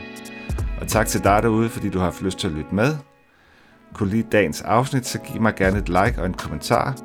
[0.80, 2.94] Og tak til dig derude, fordi du har haft lyst til at lytte med
[3.94, 6.96] kunne lide dagens afsnit, så giv mig gerne et like og en kommentar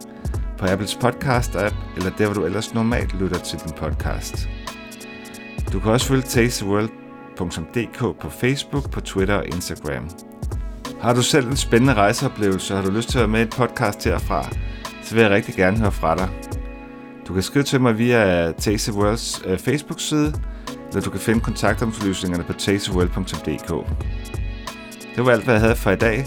[0.57, 4.49] på Apples podcast-app, eller der, hvor du ellers normalt lytter til din podcast.
[5.74, 6.22] Du kan også følge
[7.40, 10.10] tasteworld.dk på Facebook, på Twitter og Instagram.
[11.02, 13.44] Har du selv en spændende rejseoplevelse, og har du lyst til at være med i
[13.44, 14.50] et podcast herfra,
[15.04, 16.30] så vil jeg rigtig gerne høre fra dig.
[17.28, 20.34] Du kan skrive til mig via Taste Worlds øh, Facebook-side,
[20.88, 23.70] eller du kan finde kontaktomforlysningerne på tasteworld.dk.
[25.16, 26.26] Det var alt, hvad jeg havde for i dag.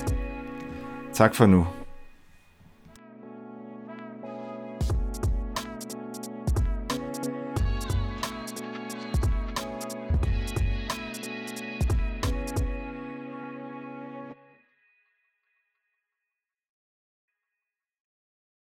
[1.15, 1.67] Tak for nu.